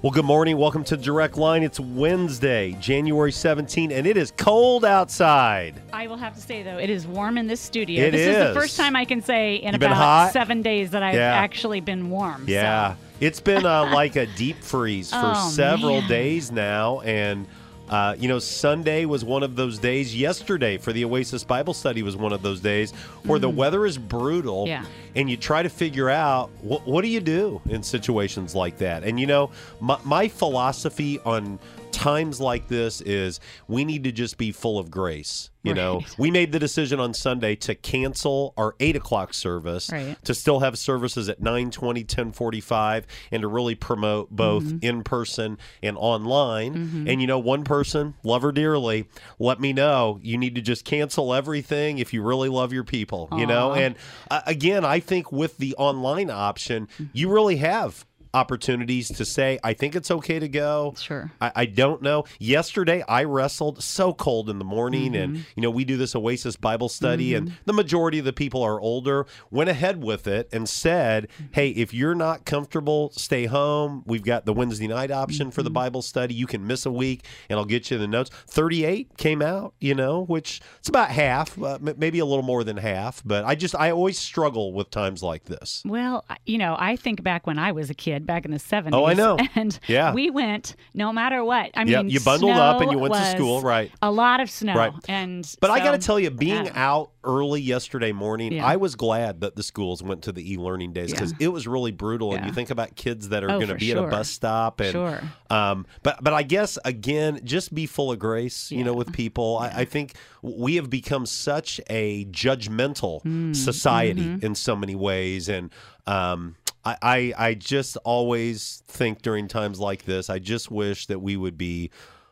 [0.00, 0.56] Well, good morning.
[0.58, 1.64] Welcome to Direct Line.
[1.64, 5.74] It's Wednesday, January 17, and it is cold outside.
[5.92, 8.04] I will have to say though, it is warm in this studio.
[8.06, 8.36] It this is.
[8.36, 8.54] is.
[8.54, 11.34] the first time I can say in You been about seven days that I've Yeah.
[11.34, 12.46] actually been warm.
[12.46, 12.94] so- Yeah.
[13.20, 16.08] It's been uh, like a deep freeze for Oh, several man.
[16.08, 17.00] days now.
[17.00, 17.48] And,
[17.88, 20.14] uh, you know, Sunday was one of those days.
[20.14, 22.92] Yesterday for the Oasis Bible study was one of those days
[23.24, 24.64] where the weather is brutal.
[24.64, 24.68] Mm.
[24.68, 24.84] Yeah.
[25.16, 29.04] And you try to figure out what, what do you do in situations like that?
[29.04, 31.58] And, you know, my, my philosophy on
[31.92, 35.50] times like this is we need to just be full of grace.
[35.64, 40.16] You know, we made the decision on Sunday to cancel our eight o'clock service Right.
[40.24, 44.78] to still have services at 920 1045 and to really promote both Mm-hmm.
[44.80, 47.04] in person and online.
[47.06, 50.18] And you know one person love her dearly let me know.
[50.22, 53.72] You need to just cancel everything if you really love your people you know?
[53.74, 53.96] And
[54.30, 59.72] uh, again i think with the online option you really have opportunities to say i
[59.72, 61.30] think it's okay to go Sure.
[61.40, 62.24] I, I don't know.
[62.38, 65.22] Yesterday, I wrestled so cold in the morning, Mm-hmm.
[65.36, 68.62] and you know we do this Oasis Bible study, and the majority of the people
[68.62, 69.26] are older.
[69.50, 71.44] Went ahead with it and said, Mm-hmm.
[71.52, 74.02] "Hey, if you're not comfortable, stay home.
[74.06, 75.74] We've got the Wednesday night option for the Mm-hmm.
[75.74, 76.34] Bible study.
[76.34, 79.94] You can miss a week, and I'll get you the notes." Thirty-eight came out, you
[79.94, 83.22] know, which it's about half, uh, m- maybe a little more than half.
[83.24, 85.82] But I just I always struggle with times like this.
[85.86, 88.90] Well, you know, I think back when I was a kid, back in the 70s.
[88.92, 89.36] Oh, I know.
[89.54, 90.12] And Yeah.
[90.14, 91.70] we went no matter what.
[91.74, 93.90] I Yeah, mean, you bundled up and you went to school, right.
[94.02, 94.74] A lot of snow.
[94.74, 94.92] Right.
[95.08, 96.72] And But I got to tell you, being yeah.
[96.74, 98.66] out early yesterday morning, Yeah.
[98.66, 101.92] I was glad that the schools went to the e-learning days because it was really
[101.92, 102.34] brutal.
[102.34, 104.80] And you think about kids that are Oh, going to be at a bus stop,
[104.80, 105.20] and Sure.
[105.50, 109.58] um, but but I guess again, just be full of grace, you know, with people.
[109.58, 114.44] I, I think we have become such a judgmental Mm, society mm-hmm.
[114.46, 115.70] in so many ways, and
[116.06, 116.56] um,
[116.88, 121.36] I, I I just always think during times like this, I just wish that we
[121.36, 121.90] would be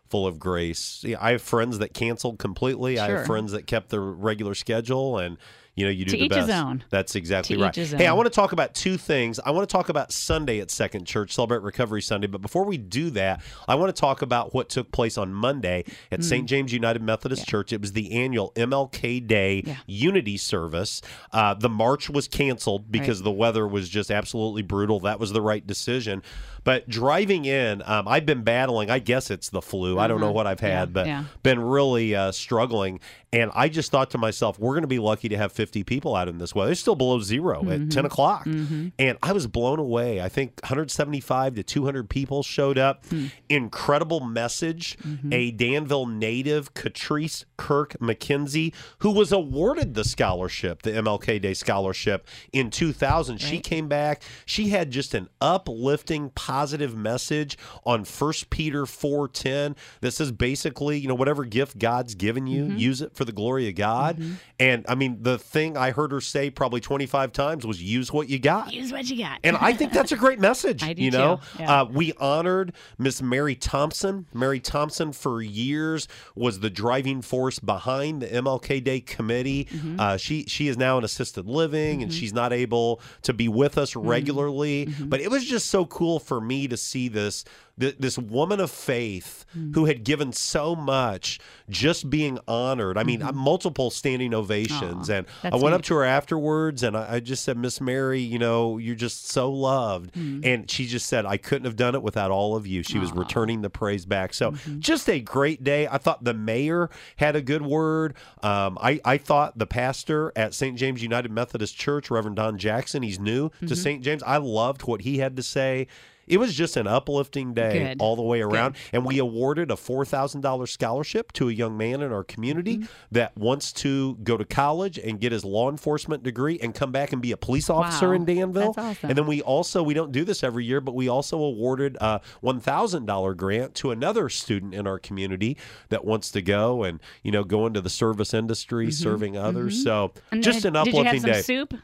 [0.08, 1.04] full of grace.
[1.18, 2.98] I have friends that canceled completely.
[2.98, 5.36] I have friends that kept their regular schedule and
[5.76, 6.50] you know, you do To the best.
[6.50, 6.82] own.
[6.90, 7.76] That's exactly To right.
[7.76, 9.38] Hey, I want to talk about two things.
[9.38, 12.26] I want to talk about Sunday at Second Church, Celebrate Recovery Sunday.
[12.26, 15.84] But before we do that, I want to talk about what took place on Monday
[16.10, 16.24] at Mm.
[16.24, 16.48] St.
[16.48, 17.72] James United Methodist Church.
[17.74, 19.76] It was the annual MLK Day Yeah.
[19.86, 21.02] Unity service.
[21.32, 25.00] Uh, the march was canceled because the weather was just absolutely brutal.
[25.00, 26.22] That was the right decision.
[26.66, 28.90] But driving in, um, I've been battling.
[28.90, 30.00] I guess it's the flu.
[30.00, 30.68] I don't know what I've had.
[30.68, 31.24] Yeah, but yeah.
[31.44, 32.98] been really uh, struggling.
[33.32, 36.16] And I just thought to myself, we're going to be lucky to have 50 people
[36.16, 36.72] out in this weather.
[36.72, 37.70] It's still below 0 Mm-hmm.
[37.84, 38.46] at 10 o'clock.
[38.46, 40.20] And I was blown away.
[40.20, 43.06] I think 175 to 200 people showed up.
[43.06, 43.26] Hmm.
[43.48, 44.98] Incredible message.
[45.06, 45.32] Mm-hmm.
[45.32, 52.26] A Danville native, Catrice Kirk McKenzie, who was awarded the scholarship, the MLK Day scholarship
[52.52, 53.38] in 2000.
[53.38, 54.22] She came back.
[54.44, 61.08] She had just an uplifting, positive message on 1 Peter 4.10 that says basically, you
[61.08, 62.78] know, whatever gift God's given you, Mm-hmm.
[62.78, 64.20] use it for the glory of God.
[64.58, 68.28] And I mean, the thing I heard her say probably 25 times was use what
[68.28, 68.72] you got.
[68.72, 69.40] Use what you got.
[69.44, 70.82] And I think that's a great message.
[70.86, 71.82] I do you know, yeah.
[71.82, 74.26] uh, we honored Miss Mary Thompson.
[74.32, 79.66] Mary Thompson, for years, was the driving force behind the MLK Day committee.
[79.66, 80.00] Mm-hmm.
[80.00, 83.76] Uh, she she is now in assisted living, and she's not able to be with
[83.78, 84.08] us Mm-hmm.
[84.08, 84.84] regularly.
[85.00, 87.44] But it was just so cool for me to see this.
[87.78, 89.74] th- This woman of faith Mm.
[89.74, 92.96] who had given so much, just being honored.
[92.96, 95.60] I mean, multiple standing ovations, Aw, and I Mm-hmm.
[95.62, 98.94] went up to her afterwards and I, I just said, Miss Mary, you know, you're
[98.94, 100.14] just so loved.
[100.14, 100.40] Mm-hmm.
[100.44, 102.82] And she just said, I couldn't have done it without all of you.
[102.82, 104.32] She was returning the praise back.
[104.32, 104.80] So Mm-hmm.
[104.80, 105.86] just a great day.
[105.86, 108.14] I thought the mayor had a good word.
[108.42, 110.78] Um, I, I thought the pastor at St.
[110.78, 113.66] James United Methodist Church, Reverend Don Jackson, he's new Mm-hmm.
[113.66, 114.02] to St.
[114.02, 114.22] James.
[114.22, 115.88] I loved what he had to say.
[116.26, 118.00] It was just an uplifting day Good.
[118.00, 118.76] all the way around.
[118.92, 122.86] And we awarded a $4,000 scholarship to a young man in our community Mm-hmm.
[123.12, 127.12] that wants to go to college and get his law enforcement degree and come back
[127.12, 128.14] and be a police officer Wow.
[128.14, 128.74] in Danville.
[128.76, 129.08] Awesome.
[129.10, 132.20] And then we also, we don't do this every year, but we also awarded a
[132.42, 135.56] $1,000 grant to another student in our community
[135.88, 139.82] that wants to go and, you know, go into the service industry, serving others.
[139.82, 140.34] So Mm-hmm.
[140.34, 141.42] And just then, an did you have some day.
[141.42, 141.74] soup?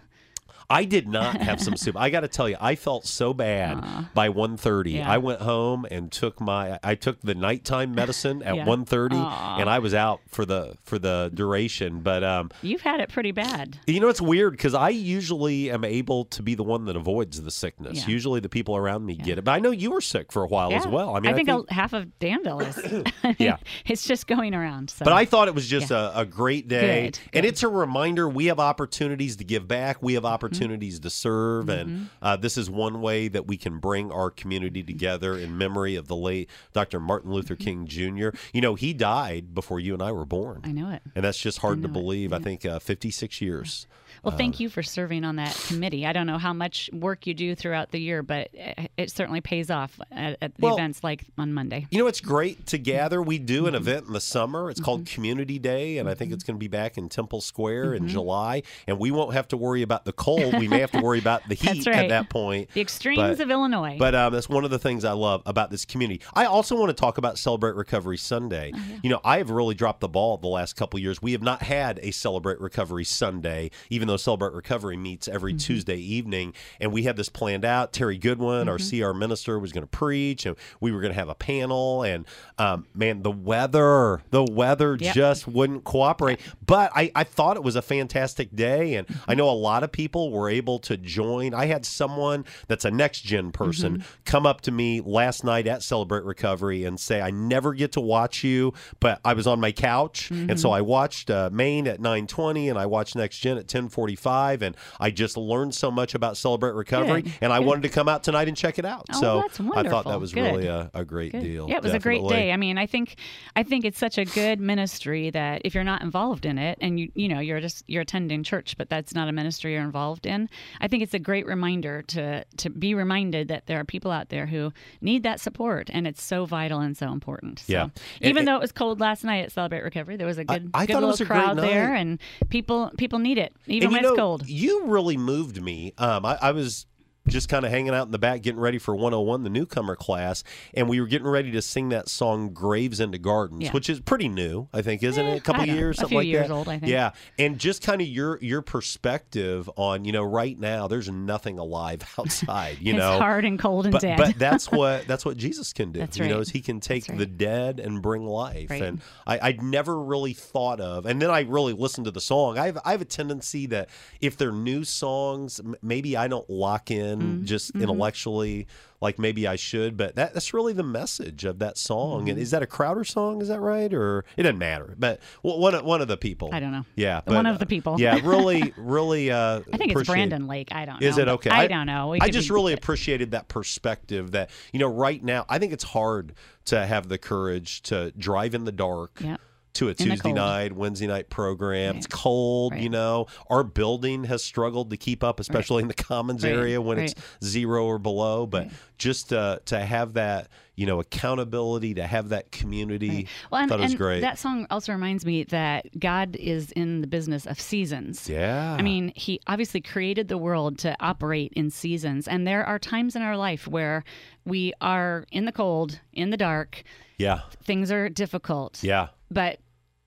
[0.72, 1.96] I did not have some soup.
[1.96, 3.84] I got to tell you, I felt so bad
[4.14, 4.94] by 1.30.
[4.94, 5.10] Yeah.
[5.10, 8.64] I went home and took my I took the nighttime medicine at Yeah.
[8.64, 9.58] 1.30 Aw.
[9.60, 12.00] and I was out for the for the duration.
[12.00, 13.78] But um, You've had it pretty bad.
[13.86, 17.40] you know, it's weird because I usually am able to be the one that avoids
[17.42, 17.98] the sickness.
[17.98, 18.08] Yeah.
[18.12, 19.44] Usually, the people around me get it.
[19.44, 20.90] But I know you were sick for a while as Yeah.
[20.90, 21.14] well.
[21.16, 22.78] I mean, I think, a- half of Danville is.
[23.24, 23.56] I Yeah.
[23.86, 24.90] it's just going around.
[24.90, 25.04] So.
[25.04, 27.04] But I thought it was just a, a great day.
[27.10, 31.10] Good, And it's a reminder we have opportunities to give back, we have opportunities to
[31.10, 31.68] serve.
[31.68, 35.96] And uh, this is one way that we can bring our community together in memory
[35.96, 37.00] of the late Dr.
[37.00, 38.30] Martin Luther King Jr.
[38.52, 40.60] You know, he died before you and I were born.
[40.64, 41.02] I know it.
[41.14, 42.32] And that's just hard to it, believe.
[42.32, 43.86] I think uh, 56 years.
[44.22, 46.06] Well, thank you for serving on that committee.
[46.06, 48.50] I don't know how much work you do throughout the year, but
[48.96, 51.86] it certainly pays off at, at the Well- events like on Monday.
[51.90, 53.20] You know, it's great to gather.
[53.20, 53.66] We do Mm-hmm.
[53.68, 54.70] an event in the summer.
[54.70, 57.86] It's called Community Day, and I think it's going to be back in Temple Square
[57.92, 58.04] Mm-hmm.
[58.04, 58.62] in July.
[58.86, 60.54] And we won't have to worry about the cold.
[60.58, 62.70] We may have to worry about the heat That's at that point.
[62.74, 63.96] The extremes But- of Illinois.
[63.98, 66.20] But um, that's one of the things I love about this community.
[66.32, 68.72] I also want to talk about Celebrate Recovery Sunday.
[68.74, 71.20] Oh, You know, I have really dropped the ball the last couple of years.
[71.20, 75.58] We have not had a Celebrate Recovery Sunday, even though Celebrate Recovery meets every Mm-hmm.
[75.58, 76.54] Tuesday evening.
[76.80, 77.92] And we had this planned out.
[77.92, 79.02] Terry Goodwin, our Mm-hmm.
[79.12, 82.02] CR minister, was going to preach, and we were going to have a panel.
[82.02, 82.26] And
[82.58, 85.14] um, man, the weather, the weather Yep.
[85.14, 86.40] just wouldn't cooperate.
[86.64, 89.30] But I, I thought it was a fantastic day, and Mm-hmm.
[89.30, 91.54] I know a lot of people were able to join.
[91.54, 94.02] I had someone that's a next gen person Mm-hmm.
[94.24, 98.00] come up to me last night at Celebrate Recovery and say, "I never get to
[98.00, 100.74] watch you, but I was on my couch, and so Mm-hmm.
[100.76, 103.66] I watched uh, Main at 9:20, and I watched Next Gen at
[104.06, 107.66] 10:45, and I just learned so much about Celebrate Recovery, Good, and I good.
[107.66, 109.06] wanted to come out tonight and check it out.
[109.14, 110.42] Oh, so I thought that was Good.
[110.42, 111.68] really a, a great deal.
[111.68, 112.52] Yeah, it was a great day.
[112.52, 113.16] I mean, I think
[113.56, 116.98] I think it's such a good ministry that if you're not involved in it and
[116.98, 120.26] you you know, you're just you're attending church, but that's not a ministry you're involved
[120.26, 120.48] in,
[120.80, 124.28] I think it's a great reminder to to be reminded that there are people out
[124.28, 127.60] there who need that support and it's so vital and so important.
[127.60, 127.82] So, Yeah.
[127.82, 130.44] And- even and- though it was cold last night at Celebrate Recovery, there was a
[130.44, 133.91] good, I good little was a great crowd there and people people need it even
[133.96, 134.48] you know, cold.
[134.48, 135.92] You really moved me.
[135.98, 136.86] Um, I, I was
[137.28, 140.42] just kind of hanging out in the back, getting ready for 101, the newcomer class,
[140.74, 143.72] and we were getting ready to sing that song "Graves into Gardens," Yeah.
[143.72, 145.38] which is pretty new, I think, isn't Eh, it?
[145.38, 145.80] A couple I don't know.
[145.80, 146.54] years, A something few like years that.
[146.54, 146.90] old, I think.
[146.90, 151.58] Yeah, and just kind of your your perspective on, you know, right now, there's nothing
[151.58, 152.78] alive outside.
[152.80, 154.16] You it's know, hard and cold and but, dead.
[154.18, 156.00] but that's what that's what Jesus can do.
[156.00, 157.18] That's You know, is he can take right.
[157.18, 158.70] the dead and bring life.
[158.70, 158.82] Right.
[158.82, 162.58] And I, I'd never really thought of, and then I really listened to the song.
[162.58, 163.88] I have I have a tendency that
[164.20, 167.44] if they're new songs, m- maybe I don't lock in Mm-hmm.
[167.44, 168.66] just intellectually
[169.00, 169.96] like maybe I should.
[169.96, 172.20] But that, that's really the message of that song.
[172.20, 172.28] Mm-hmm.
[172.30, 173.42] And is that a Crowder song?
[173.42, 173.92] Is that right?
[173.92, 174.94] Or it doesn't matter.
[174.98, 176.50] But one of- one of the people.
[176.52, 176.84] I don't know.
[176.94, 178.00] Yeah, One of the people.
[178.00, 179.30] Yeah, really, really.
[179.30, 180.68] Uh, I think it's Brandon Lake.
[180.72, 181.06] I don't know.
[181.06, 181.50] is it okay?
[181.50, 182.14] I, don't know.
[182.20, 186.34] I just really appreciated that perspective that, you know, right now, I think it's hard
[186.66, 189.20] to have the courage to drive in the dark.
[189.20, 189.36] Yeah.
[189.74, 191.92] To a Tuesday night, Wednesday night program.
[191.92, 191.96] Right.
[191.96, 193.26] It's cold, you know.
[193.48, 196.52] Our building has struggled to keep up, especially in the commons Right.
[196.52, 197.10] area when Right.
[197.10, 198.46] it's zero or below.
[198.46, 203.68] But just uh, to have that, you know, accountability, to have that community, Well, and,
[203.70, 204.20] thought it was and great.
[204.20, 208.28] that song also reminds me that God is in the business of seasons.
[208.28, 208.76] yeah.
[208.78, 212.28] I mean, he obviously created the world to operate in seasons.
[212.28, 214.04] And there are times in our life where
[214.44, 216.82] we are in the cold, in the dark,
[217.16, 217.40] yeah.
[217.64, 218.82] things are difficult.
[218.82, 219.08] Yeah.
[219.32, 219.58] But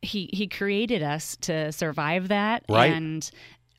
[0.02, 2.92] he he created us to survive that Right.
[2.92, 3.30] and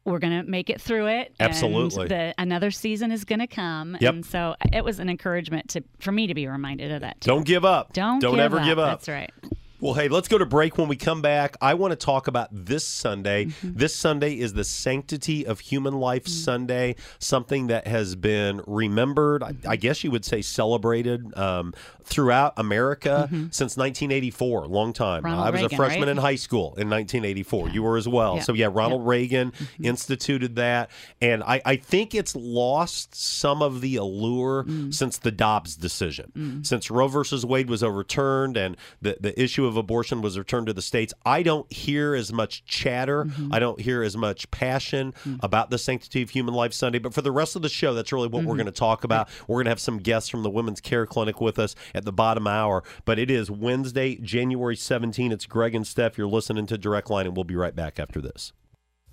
[0.04, 1.34] we're going to make it through it.
[1.40, 2.06] and Absolutely.
[2.06, 3.96] the, another season is going to come.
[4.00, 4.14] Yep.
[4.14, 7.20] And so it was an encouragement to for me to be reminded of that.
[7.20, 7.28] Too.
[7.30, 7.92] Don't give up.
[7.92, 8.64] Don't, Don't give ever up.
[8.64, 9.00] give up.
[9.00, 9.30] That's right.
[9.86, 10.78] Well, hey, let's go to break.
[10.78, 13.44] When we come back, I want to talk about this Sunday.
[13.44, 13.74] Mm-hmm.
[13.76, 19.54] This Sunday is the Sanctity of Human Life Sunday, something that has been remembered, I,
[19.64, 25.18] I guess you would say celebrated um, throughout America since 1984, long time.
[25.22, 25.26] Mm-hmm.
[25.26, 26.08] Ronald I was a freshman right?
[26.08, 27.68] in high school in 1984.
[27.68, 28.34] You were as well.
[28.36, 28.42] Yeah.
[28.42, 29.84] So, yeah, Ronald Reagan Mm-hmm.
[29.84, 30.90] instituted that.
[31.20, 34.92] And I, I think it's lost some of the allure Mm.
[34.92, 36.62] since the Dobbs decision.
[36.64, 40.72] Since Roe versus Wade was overturned and the, the issue of abortion was returned to
[40.72, 43.24] the states, I don't hear as much chatter.
[43.24, 43.52] Mm-hmm.
[43.54, 45.38] I don't hear as much passion Mm.
[45.42, 46.98] about the Sanctity of Human Life Sunday.
[46.98, 48.48] But for the rest of the show, that's really what Mm-hmm.
[48.48, 49.28] we're going to talk about.
[49.48, 52.12] We're going to have some guests from the Women's Care Clinic with us at the
[52.12, 52.82] bottom hour.
[53.04, 55.32] But it is Wednesday, January 17.
[55.32, 56.16] It's Greg and Steph.
[56.18, 58.52] You're listening to Direct Line, and we'll be right back after this.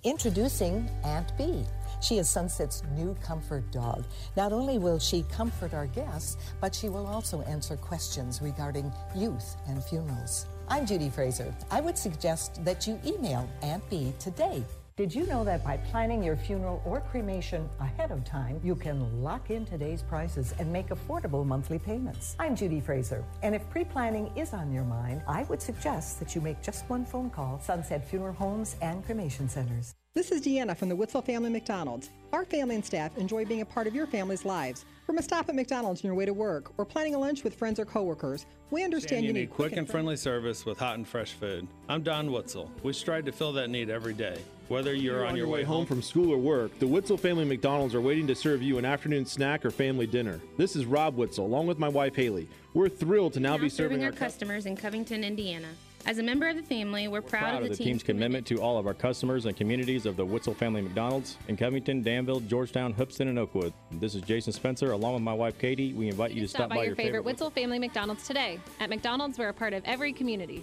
[0.02, 1.64] Introducing Aunt Bee.
[2.02, 4.04] She is Sunset's new comfort dog.
[4.36, 9.56] Not only will she comfort our guests, but she will also answer questions regarding youth
[9.66, 10.46] and funerals.
[10.66, 11.54] I'm Judy Fraser.
[11.70, 14.64] I would suggest that you email Aunt Bee today.
[14.96, 19.22] Did you know that by planning your funeral or cremation ahead of time, you can
[19.22, 22.34] lock in today's prices and make affordable monthly payments?
[22.38, 26.34] I'm Judy Fraser, and if pre planning is on your mind, I would suggest that
[26.34, 29.94] you make just one phone call Sunset Funeral Homes and Cremation Centers.
[30.14, 32.08] This is Deanna from the Witzel Family McDonald's.
[32.32, 34.84] Our family and staff enjoy being a part of your family's lives.
[35.06, 37.56] From a stop at McDonald's on your way to work or planning a lunch with
[37.56, 41.32] friends or coworkers, we understand you need quick and friendly service with hot and fresh
[41.32, 41.66] food.
[41.88, 42.70] I'm Don Witzel.
[42.84, 44.40] We strive to fill that need every day.
[44.68, 47.44] Whether you're, you're on, your, way, way home from school or work, the Witzel family
[47.44, 50.40] McDonald's are waiting to serve you an afternoon snack or family dinner.
[50.56, 52.48] This is Rob Witzel, along with my wife Haley.
[52.72, 55.70] We're thrilled to now, now be serving, our, our customers in Covington, Indiana.
[56.06, 58.02] As a member of the family, we're, we're proud, proud, of the, the team's, team's
[58.02, 58.46] commitment.
[58.46, 62.02] commitment to all of our customers and communities of the Witzel Family McDonald's in Covington,
[62.02, 63.72] Danville, Georgetown, Hoopeston, and Oakwood.
[63.92, 65.94] This is Jason Spencer, along with my wife Katie.
[65.94, 68.26] We invite you to stop, stop by, by your, your favorite, favorite Witzel Family McDonald's
[68.26, 68.60] today.
[68.80, 70.62] At McDonald's, we're a part of every community.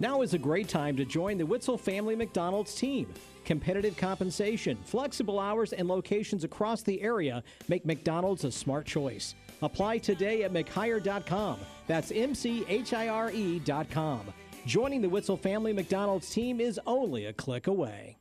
[0.00, 3.12] Now is a great time to join the Witzel Family McDonald's team.
[3.44, 9.34] Competitive compensation, flexible hours, and locations across the area make McDonald's a smart choice.
[9.62, 11.58] Apply today at McHire.com.
[11.86, 14.32] That's M C H I R E.com.
[14.66, 18.16] Joining the Witzel Family McDonald's team is only a click away.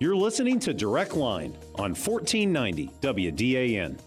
[0.00, 3.98] You're listening to Direct Line on 1490 WDAN.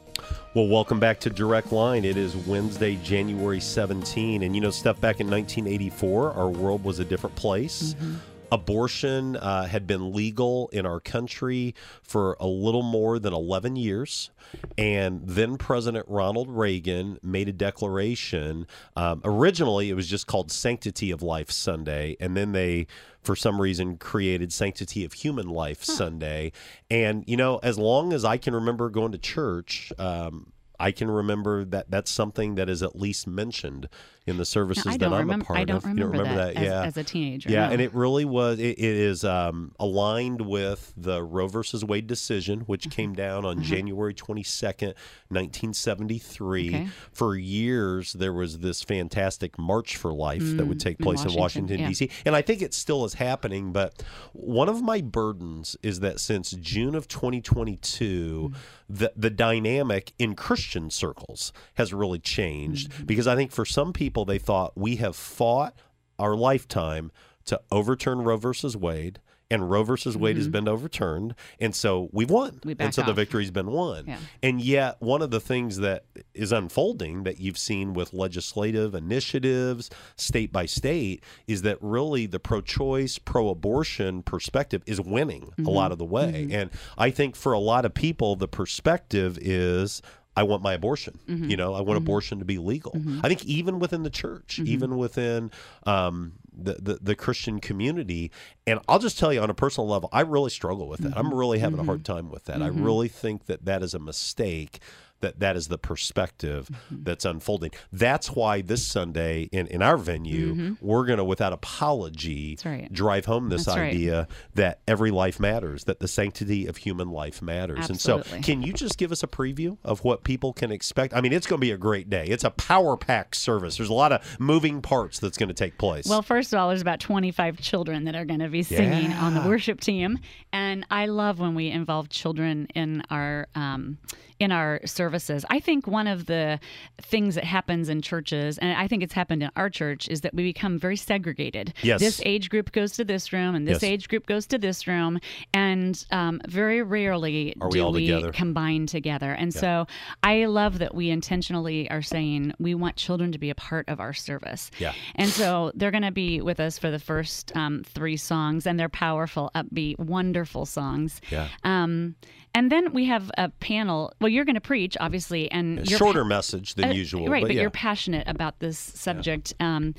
[0.54, 2.06] Well, welcome back to Direct Line.
[2.06, 4.44] It is Wednesday, January 17.
[4.44, 7.94] And you know, Steph back in 1984, our world was a different place.
[7.94, 8.16] Mm-hmm.
[8.56, 14.32] Abortion uh, had been legal in our country for a little more than 11 years.
[14.78, 18.66] And then President Ronald Reagan made a declaration.
[18.96, 22.16] Um, originally, it was just called Sanctity of Life Sunday.
[22.22, 22.88] And then they,
[23.22, 25.92] for some reason, created Sanctity of Human Life huh.
[25.92, 26.54] Sunday.
[26.90, 31.12] And, you know, as long as I can remember going to church, um, I can
[31.12, 33.90] remember that that's something that is at least mentioned
[34.28, 35.84] in the services that I'm remember, a part I don't of.
[35.84, 37.50] Remember you don't remember that, that, as, yeah, as a teenager.
[37.52, 37.74] yeah, no.
[37.74, 38.58] and it really was.
[38.60, 42.90] it, it is um, aligned with the Roe versus Wade decision, which mm-hmm.
[42.90, 43.66] came down on mm-hmm.
[43.66, 44.96] January twenty second,
[45.30, 46.88] nineteen seventy three.
[47.12, 51.34] For years, there was this fantastic March for Life mm, that would take place in
[51.34, 51.88] Washington, yeah.
[51.90, 53.72] D.C., and I think it still is happening.
[53.72, 54.02] But
[54.34, 58.58] one of my burdens is that since June of twenty twenty two, mm.
[58.90, 63.06] the the dynamic in Christian circles has really changed mm-hmm.
[63.06, 65.76] because I think for some people they thought we have fought
[66.18, 67.12] our lifetime
[67.46, 69.20] to overturn Roe versus Wade,
[69.52, 70.40] and Roe versus Wade mm-hmm.
[70.40, 73.08] has been overturned, and so we've won, we and so off.
[73.08, 74.06] the victory's been won.
[74.08, 74.18] Yeah.
[74.42, 79.92] And yet, one of the things that is unfolding that you've seen with legislative initiatives,
[80.16, 85.68] state by state, is that really the pro-choice, pro-abortion perspective is winning mm-hmm.
[85.68, 86.56] a lot of the way, mm-hmm.
[86.56, 90.02] and I think for a lot of people, the perspective is
[90.36, 91.20] I want my abortion.
[91.28, 91.50] Mm-hmm.
[91.50, 92.06] You know, I want mm-hmm.
[92.06, 92.92] abortion to be legal.
[92.92, 93.22] Mm-hmm.
[93.24, 95.52] I think even within the church, even within
[95.86, 98.32] um, the, the, the Christian community,
[98.68, 101.18] and I'll just tell you on a personal level, I really struggle with that.
[101.18, 102.62] I'm really having a hard time with that.
[102.62, 104.80] I really think that that is a mistake
[105.22, 107.04] that that is the perspective mm-hmm.
[107.04, 107.72] that's unfolding.
[107.92, 110.86] That's why this Sunday in, in our venue, mm-hmm.
[110.86, 112.92] we're going to, without apology, right.
[112.92, 114.28] drive home this that's idea right.
[114.56, 117.90] that every life matters, that the sanctity of human life matters.
[117.90, 118.34] Absolutely.
[118.36, 121.14] And so, can you just give us a preview of what people can expect?
[121.14, 122.26] I mean, it's going to be a great day.
[122.26, 123.78] It's a power pack service.
[123.78, 126.06] There's a lot of moving parts that's going to take place.
[126.08, 129.26] Well, first of all, there's about 25 children that are going to be singing yeah.
[129.26, 130.20] on the worship team,
[130.52, 133.98] and I love when we involve children in our um,
[134.40, 135.46] in our services.
[135.50, 136.60] I think one of the
[137.02, 140.34] things that happens in churches, and I think it's happened in our church, is that
[140.34, 141.74] we become very segregated.
[141.84, 142.00] Yes.
[142.00, 143.84] This age group goes to this room, and this yes.
[143.84, 145.20] age group goes to this room,
[145.54, 148.32] and um, very rarely are we do all we together?
[148.32, 149.32] combine together.
[149.32, 149.62] And Yeah.
[149.62, 149.88] so
[150.24, 154.00] I love that we intentionally are saying we want children to be a part of
[154.00, 154.70] our service.
[154.80, 154.94] Yeah.
[155.16, 158.80] And so they're going to be with us for the first um, three songs, and
[158.80, 161.22] they're powerful, upbeat, wonderful songs.
[161.32, 161.48] Yeah.
[161.64, 162.16] Um,
[162.54, 164.14] and then we have a panel.
[164.26, 167.44] Well, you're going to preach, obviously, and A shorter pa- message than uh, usual, right?
[167.44, 167.62] but But, yeah.
[167.62, 169.54] you're passionate about this subject.
[169.60, 169.94] Um,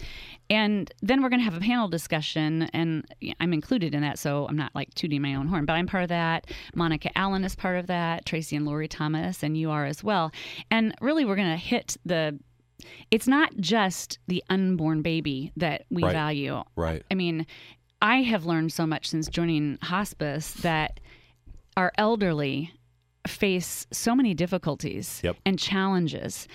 [0.50, 3.04] and then we're going to have a panel discussion, and
[3.38, 6.02] I'm included in that, so I'm not like tooting my own horn, but I'm part
[6.02, 6.50] of that.
[6.75, 8.26] Monica Allen is part of that.
[8.26, 10.33] Tracy and Lori Thomas, and you are as well.
[10.73, 12.37] And really, we're going to hit the.
[13.12, 16.12] It's not just the unborn baby that we Right.
[16.12, 16.64] value.
[16.75, 17.04] Right.
[17.12, 17.47] I mean,
[18.02, 20.99] I have learned so much since joining hospice that
[21.76, 22.73] our elderly
[23.26, 25.37] face so many difficulties Yep.
[25.45, 26.47] and challenges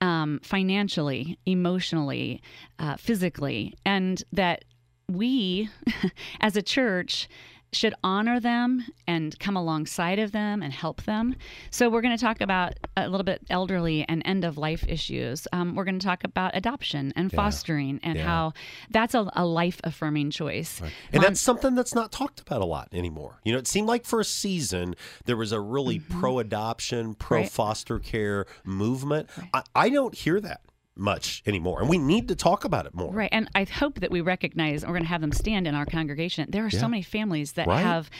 [0.00, 2.42] um, financially, emotionally,
[2.78, 4.64] uh, physically, and that
[5.08, 5.68] we
[6.40, 7.28] as a church
[7.72, 11.34] should honor them and come alongside of them and help them.
[11.70, 15.46] So, we're going to talk about a little bit elderly and end of life issues.
[15.52, 17.36] Um, we're going to talk about adoption and Yeah.
[17.36, 18.24] fostering and Yeah.
[18.26, 18.52] how
[18.90, 20.80] that's a, a life affirming choice.
[20.80, 23.40] And Mom- that's something that's not talked about a lot anymore.
[23.44, 27.38] You know, it seemed like for a season there was a really pro adoption, pro
[27.40, 27.50] Right.
[27.50, 29.28] foster care movement.
[29.54, 30.60] I, I don't hear that
[30.96, 31.80] much anymore.
[31.80, 33.12] And we need to talk about it more.
[33.12, 33.30] Right.
[33.32, 35.86] And I hope that we recognize, and we're going to have them stand in our
[35.86, 36.46] congregation.
[36.50, 36.80] There are Yeah.
[36.80, 37.80] so many families that Right.
[37.82, 38.10] have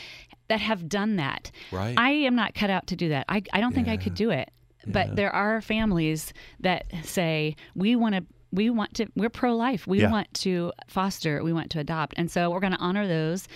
[0.49, 1.51] that have done that.
[1.71, 1.95] Right.
[1.97, 3.25] I am not cut out to do that.
[3.29, 4.51] I, I don't think I could do it.
[4.85, 8.25] But there are families that say, we want to.
[8.53, 9.07] We want to.
[9.15, 9.87] We're pro-life.
[9.87, 10.11] We Yeah.
[10.11, 11.43] want to foster.
[11.43, 13.47] We want to adopt, and so we're going to honor those.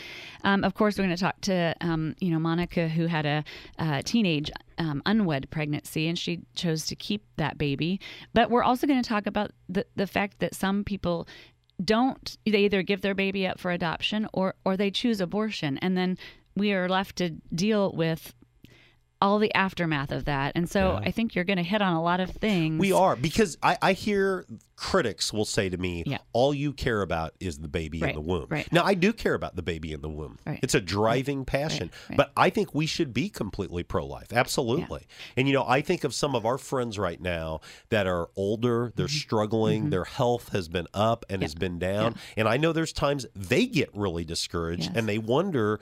[0.43, 3.43] Um, of course, we're going to talk to um, you know Monica, who had a,
[3.77, 7.99] uh teenage um, unwed pregnancy, and she chose to keep that baby.
[8.33, 11.27] But we're also going to talk about the the fact that some people
[11.83, 15.95] don't they either give their baby up for adoption or or they choose abortion and
[15.95, 16.17] then
[16.55, 18.33] we are left to deal with
[19.21, 21.07] all the aftermath of that and so Yeah.
[21.07, 23.77] i think you're going to hit on a lot of things We are because I,
[23.81, 24.45] I hear
[24.75, 26.19] critics will say to me, Yeah.
[26.33, 28.45] all you care about is the baby Right, in the womb.
[28.49, 28.71] right.
[28.71, 30.37] Now I do care about the baby in the womb.
[30.45, 30.59] Right.
[30.61, 31.89] It's a driving passion.
[32.15, 34.31] But I think we should be completely pro life.
[34.31, 35.07] Absolutely.
[35.35, 38.93] And you know, I think of some of our friends right now that are older,
[38.95, 39.17] they're Mm-hmm.
[39.17, 42.13] struggling, their health has been up and has been down.
[42.35, 44.91] And I know there's times they get really discouraged Yes.
[44.95, 45.79] and they wonder,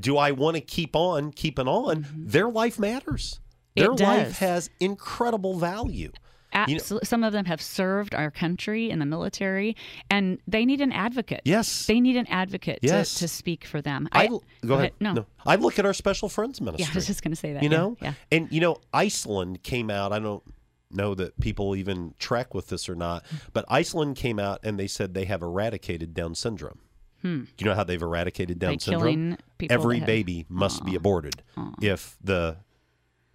[0.00, 2.06] do I want to keep on keeping on?
[2.16, 3.40] Their life matters.
[3.76, 3.96] Mm-hmm.
[3.96, 6.10] Their life has incredible value.
[6.54, 7.06] You know- Absolutely.
[7.06, 9.74] Some of them have served our country in the military,
[10.08, 11.40] and they need an advocate.
[11.44, 11.86] Yes.
[11.86, 13.14] They need an advocate Yes.
[13.14, 14.08] to, to speak for them.
[14.12, 14.28] I, I-
[14.64, 14.92] go, ahead.
[15.00, 15.26] No.
[15.44, 16.84] I look at our special friends ministry.
[16.84, 17.62] Yeah, I was just going to say that.
[17.64, 18.14] you yeah, know, Yeah.
[18.30, 20.12] and you know, Iceland came out.
[20.12, 20.44] I don't
[20.92, 24.86] know that people even track with this or not, but Iceland came out and they
[24.86, 26.78] said they have eradicated Down syndrome.
[27.24, 27.44] Hmm.
[27.56, 29.36] Do you know how they've eradicated Down By syndrome?
[29.70, 31.42] Every have- baby must be aborted
[31.80, 32.58] if the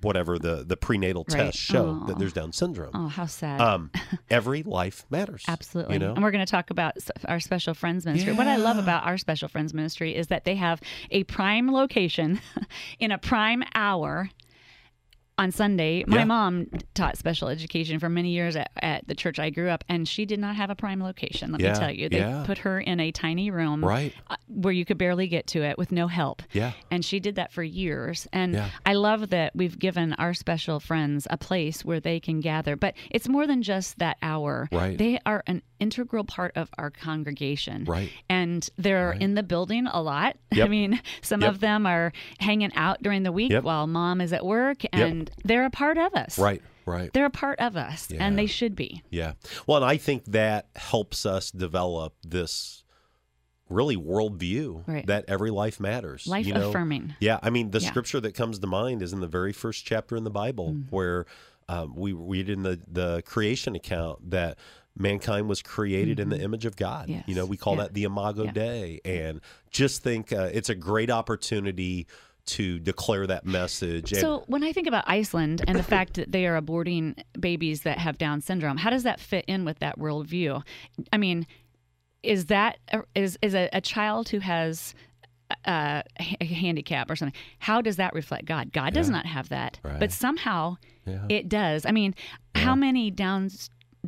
[0.01, 1.37] whatever the the prenatal Right.
[1.45, 2.05] tests show Aw.
[2.05, 2.91] that there's Down syndrome.
[2.93, 3.59] Oh, how sad.
[3.59, 3.91] Um,
[4.29, 5.43] every life matters.
[5.47, 5.95] Absolutely.
[5.95, 6.13] You know?
[6.13, 6.93] And we're going to talk about
[7.25, 8.31] our Special Friends Ministry.
[8.33, 10.79] What I love about our Special Friends Ministry is that they have
[11.11, 12.39] a prime location
[12.99, 14.29] in a prime hour.
[15.39, 16.25] On Sunday, my Yeah.
[16.25, 20.05] mom taught special education for many years at, at the church I grew up, and
[20.07, 21.51] she did not have a prime location.
[21.53, 22.43] Let Yeah, me tell you, they yeah.
[22.45, 24.13] put her in a tiny room, Right.
[24.29, 26.43] uh, where you could barely get to it with no help.
[26.51, 26.73] Yeah.
[26.91, 28.27] And she did that for years.
[28.33, 28.61] And.
[28.85, 32.75] I love that we've given our special friends a place where they can gather.
[32.75, 34.67] But it's more than just that hour.
[34.71, 34.97] Right.
[34.97, 37.85] They are an integral part of our congregation.
[37.85, 38.11] Right.
[38.29, 40.37] And they're in the building a lot.
[40.53, 41.49] I mean, some Yep.
[41.49, 43.63] of them are hanging out during the week Yep.
[43.63, 46.37] while mom is at work, and they're a part of us.
[46.37, 46.61] Right.
[46.85, 47.13] Right.
[47.13, 48.23] They're a part of us, Yeah.
[48.25, 49.03] and they should be.
[49.11, 49.33] Yeah.
[49.67, 52.83] Well, and I think that helps us develop this
[53.69, 55.05] really worldview Right.
[55.05, 56.25] that every life matters.
[56.25, 56.69] Life you know?
[56.69, 57.13] affirming.
[57.19, 57.37] Yeah.
[57.43, 57.87] I mean, the Yeah.
[57.87, 57.91] Mm.
[57.91, 61.25] scripture that comes to mind is in the very first chapter in the Bible where
[61.67, 64.57] um, we read in the, the creation account that
[64.97, 67.03] mankind was created in the image of God.
[67.03, 67.11] Mm-hmm.
[67.13, 67.23] Yes.
[67.27, 67.83] You know, we call Yeah.
[67.83, 68.51] that the Imago Yeah.
[68.51, 68.99] Dei.
[69.05, 72.07] And just think uh, it's a great opportunity
[72.47, 74.11] to declare that message.
[74.11, 77.83] And- So when I think about Iceland and the fact that they are aborting babies
[77.83, 80.63] that have Down syndrome, how does that fit in with that worldview?
[81.13, 81.45] I mean,
[82.23, 82.79] is that
[83.15, 84.93] is is a, a child who has
[85.65, 86.01] uh,
[86.41, 87.39] a handicap or something?
[87.59, 88.71] How does that reflect God?
[88.73, 89.13] God does Yeah.
[89.17, 89.99] not have that, Right.
[89.99, 91.25] but somehow Yeah.
[91.29, 91.85] it does.
[91.85, 92.13] I mean,
[92.55, 93.49] how many Down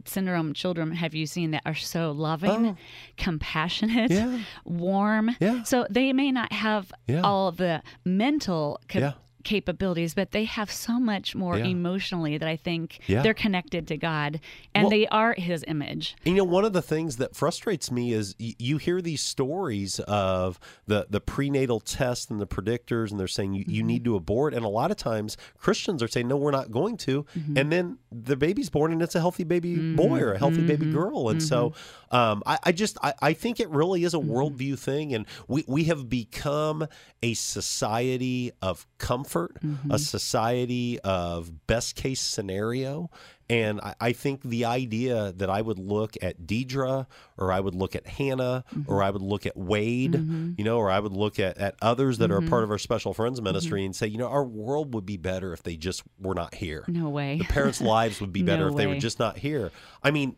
[0.06, 2.78] syndrome children have you seen that are so loving, oh.
[3.18, 4.16] compassionate, Oh.
[4.16, 4.40] Yeah.
[4.66, 5.36] warm?
[5.40, 5.64] Yeah.
[5.64, 6.92] So they may not have
[7.24, 9.18] all the mental cap-.
[9.44, 11.66] Capabilities, but they have so much more Yeah.
[11.66, 13.22] emotionally that I think Yeah.
[13.22, 14.40] they're connected to God
[14.76, 16.16] and Well- they are His image.
[16.24, 20.00] You know, one of the things that frustrates me is y- you hear these stories
[20.02, 23.72] of the, the prenatal tests and the predictors, and they're saying you, Mm-hmm.
[23.72, 24.54] you need to abort.
[24.54, 27.24] And a lot of times Christians are saying, no, we're not going to.
[27.38, 27.58] Mm-hmm.
[27.58, 30.86] And then the baby's born and it's a healthy baby boy or a healthy baby
[30.86, 30.94] Mm-hmm.
[30.96, 31.30] girl.
[31.30, 31.74] And so
[32.12, 34.32] um, I, I just, I, I think it really is a Mm-hmm.
[34.32, 35.14] worldview thing.
[35.14, 36.88] And we, we have become
[37.24, 39.92] a society of comfort, Mm-hmm.
[39.92, 43.10] a society of best case scenario.
[43.52, 47.06] And I, I think the idea that I would look at Deidre
[47.38, 48.92] or I would look at Hannah Mm-hmm.
[48.92, 50.16] or I would look at Wade,
[50.58, 52.46] you know, or I would look at, at others that Mm-hmm.
[52.48, 55.18] are part of our special friends ministry and say, you know, our world would be
[55.18, 56.86] better if they just were not here.
[56.88, 57.40] No way.
[57.40, 59.72] The parents' lives would be better No if they were just not here.
[60.04, 60.36] I mean,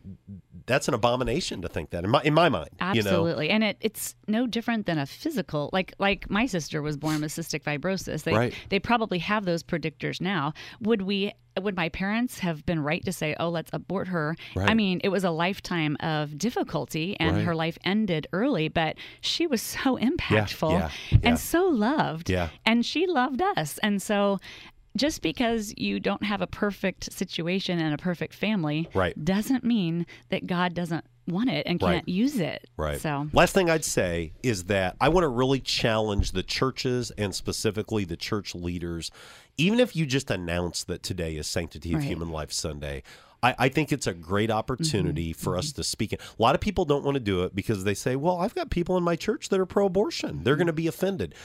[0.65, 2.69] that's an abomination to think that in my in my mind.
[2.93, 3.09] You know?
[3.09, 5.69] Absolutely, and it, it's no different than a physical.
[5.71, 8.23] Like like my sister was born with cystic fibrosis.
[8.23, 8.53] They Right.
[8.69, 10.53] they probably have those predictors now.
[10.81, 14.35] Would we would my parents have been right to say, "Oh, let's abort her"?
[14.57, 17.45] I mean, it was a lifetime of difficulty, and Right.
[17.45, 18.67] her life ended early.
[18.69, 21.17] But she was so impactful yeah, yeah.
[21.23, 22.49] and so loved, Yeah.
[22.65, 23.77] and she loved us.
[23.83, 24.39] And so,
[24.95, 29.13] just because you don't have a perfect situation and a perfect family, Right.
[29.25, 32.69] doesn't mean that God doesn't want it and can't use it.
[32.77, 32.99] Right.
[32.99, 37.33] So last thing I'd say is that I want to really challenge the churches and
[37.33, 39.11] specifically the church leaders.
[39.57, 42.07] Even if you just announce that today is Sanctity of Right.
[42.07, 43.03] Human Life Sunday,
[43.41, 45.41] I, I think it's a great opportunity Mm-hmm.
[45.41, 46.13] for us to speak.
[46.13, 48.69] A lot of people don't want to do it because they say, "Well, I've got
[48.69, 50.43] people in my church that are pro-abortion.
[50.43, 51.35] They're going to be offended."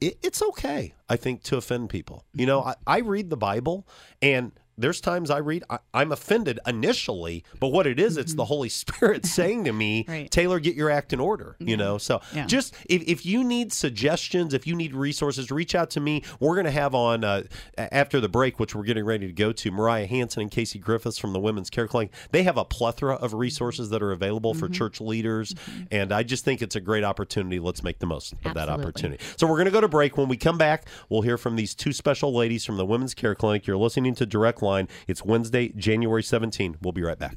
[0.00, 2.24] It, it's okay, I think, to offend people.
[2.32, 3.86] You know, I, I read the Bible
[4.22, 4.52] and.
[4.80, 8.68] There's times I read, I, I'm offended initially, but what it is, it's the Holy
[8.82, 10.10] Spirit saying to me, Mm-hmm.
[10.12, 10.30] Right.
[10.30, 11.56] Taylor, get your act in order.
[11.58, 12.46] You know, so Yeah.
[12.46, 16.22] just if, if you need suggestions, if you need resources, reach out to me.
[16.38, 17.42] We're going to have on uh,
[17.76, 21.20] after the break, which we're getting ready to go to, Mariah Hanson and Kassi Griffis
[21.20, 22.12] from the Women's Care Clinic.
[22.30, 24.60] They have a plethora of resources that are available Mm-hmm.
[24.60, 25.54] for church leaders,
[25.90, 27.58] and I just think it's a great opportunity.
[27.58, 29.22] Let's make the most of that opportunity.
[29.36, 30.16] So we're going to go to break.
[30.16, 33.34] When we come back, we'll hear from these two special ladies from the Women's Care
[33.34, 33.66] Clinic.
[33.66, 34.69] You're listening to Direct Line.
[35.06, 36.76] It's Wednesday, January 17.
[36.82, 37.36] We'll be right back.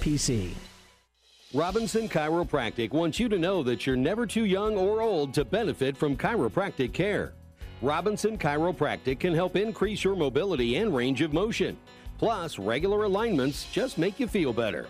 [0.01, 0.53] SIPC.
[1.53, 5.95] Robinson Chiropractic wants you to know that you're never too young or old to benefit
[5.95, 7.33] from chiropractic care.
[7.81, 11.77] Robinson Chiropractic can help increase your mobility and range of motion.
[12.17, 14.87] Plus, regular alignments just make you feel better.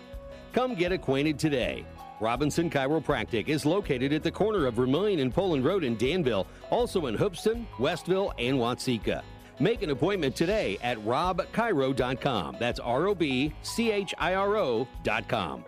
[0.52, 1.84] Come get acquainted today.
[2.20, 7.06] Robinson Chiropractic is located at the corner of Vermilion and Poland Road in Danville, also
[7.06, 9.22] in Hoopeston, Westville, and Watseka.
[9.62, 12.56] Make an appointment today at robchiro.com.
[12.58, 15.64] That's R O B C H I R O.com.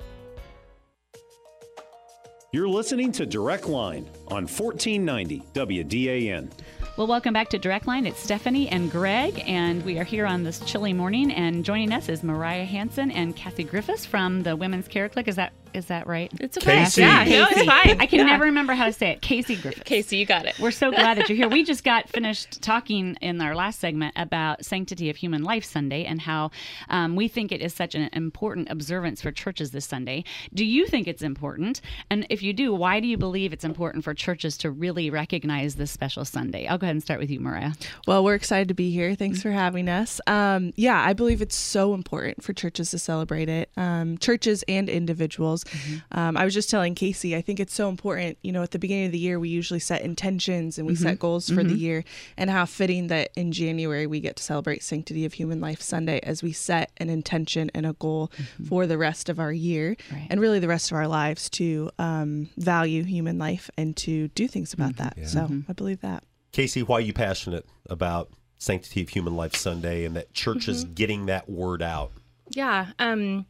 [2.50, 6.50] You're listening to Direct Line on 1490 WDAN.
[6.96, 8.04] Well, welcome back to Direct Line.
[8.04, 11.30] It's Stephanie and Greg, and we are here on this chilly morning.
[11.30, 15.28] And joining us is Mariah Hanson and Kathy Griffis from the Women's Care Clinic.
[15.28, 16.30] Is that is that right?
[16.40, 16.82] It's okay.
[16.82, 16.98] Kassi.
[16.98, 18.00] Yeah, no, it's fine.
[18.00, 18.24] I can Yeah.
[18.26, 19.20] never remember how to say it.
[19.20, 19.84] Kassi Griffis.
[19.84, 20.58] Kassi, you got it.
[20.58, 21.48] We're so glad that you're here.
[21.48, 26.04] We just got finished talking in our last segment about Sanctity of Human Life Sunday
[26.04, 26.50] and how
[26.88, 30.24] um, we think it is such an important observance for churches this Sunday.
[30.52, 31.80] Do you think it's important?
[32.10, 35.74] And if you do, why do you believe it's important for churches to really recognize
[35.76, 36.66] this special Sunday?
[36.66, 37.72] I'll go ahead and start with you, Mariah.
[38.06, 39.14] Well, we're excited to be here.
[39.14, 40.20] Thanks for having us.
[40.26, 44.88] Um, yeah, I believe it's so important for churches to celebrate it, um, churches and
[44.88, 45.63] individuals.
[46.12, 48.38] Um, I was just telling Kassi, I think it's so important.
[48.42, 51.18] You know, at the beginning of the year, we usually set intentions and we set
[51.18, 52.04] goals for the year,
[52.36, 56.20] and how fitting that in January we get to celebrate Sanctity of Human Life Sunday
[56.22, 58.30] as we set an intention and a goal
[58.68, 60.26] for the rest of our year Right.
[60.30, 64.46] and really the rest of our lives to um, value human life and to do
[64.48, 65.16] things about that.
[65.26, 66.24] So I believe that.
[66.52, 71.26] Kassi, why are you passionate about Sanctity of Human Life Sunday and that churches getting
[71.26, 72.12] that word out?
[72.50, 72.88] Yeah.
[72.98, 73.46] Um,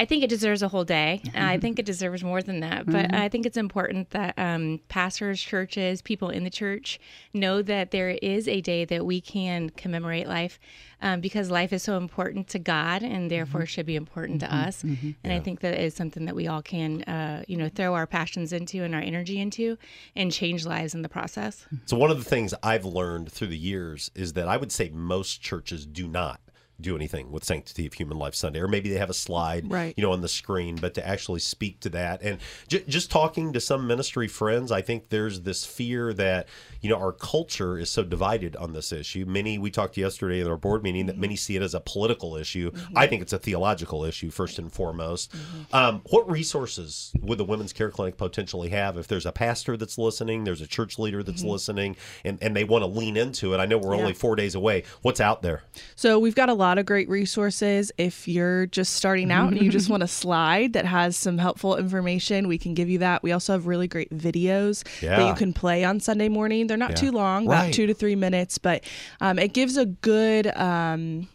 [0.00, 1.20] I think it deserves a whole day.
[1.34, 2.86] I think it deserves more than that.
[2.86, 6.98] But I think it's important that um, pastors, churches, people in the church
[7.34, 10.58] know that there is a day that we can commemorate life
[11.02, 14.82] um, because life is so important to God and therefore should be important to us.
[15.22, 18.06] And I think that is something that we all can, uh, you know, throw our
[18.06, 19.76] passions into and our energy into
[20.16, 21.66] and change lives in the process.
[21.84, 24.88] So, one of the things I've learned through the years is that I would say
[24.88, 26.40] most churches do not
[26.80, 29.94] do anything with Sanctity of Human Life Sunday, or maybe they have a slide, Right.
[29.96, 32.22] you know, on the screen, but to actually speak to that.
[32.22, 32.38] And
[32.68, 36.48] j- just talking to some ministry friends, I think there's this fear that,
[36.80, 39.24] you know, our culture is so divided on this issue.
[39.26, 41.20] Many, we talked yesterday in our board meeting that mm-hmm.
[41.20, 42.70] many see it as a political issue.
[42.70, 42.98] Mm-hmm.
[42.98, 45.32] I think it's a theological issue, first and foremost.
[45.32, 45.76] Mm-hmm.
[45.76, 49.98] Um, what resources would the Women's Care Clinic potentially have if there's a pastor that's
[49.98, 53.58] listening, there's a church leader that's listening, and, and they want to lean into it?
[53.58, 54.84] I know we're only four days away.
[55.02, 55.62] What's out there?
[55.96, 57.90] So we've got a lot of great resources.
[57.98, 61.76] If you're just starting out and you just want a slide that has some helpful
[61.76, 63.22] information, we can give you that.
[63.22, 66.66] We also have really great videos that you can play on Sunday morning.
[66.66, 66.96] They're not Yeah.
[66.96, 67.58] too long, Right.
[67.64, 68.84] about two to three minutes, but
[69.20, 70.46] um, it gives a good.
[70.56, 71.28] Um,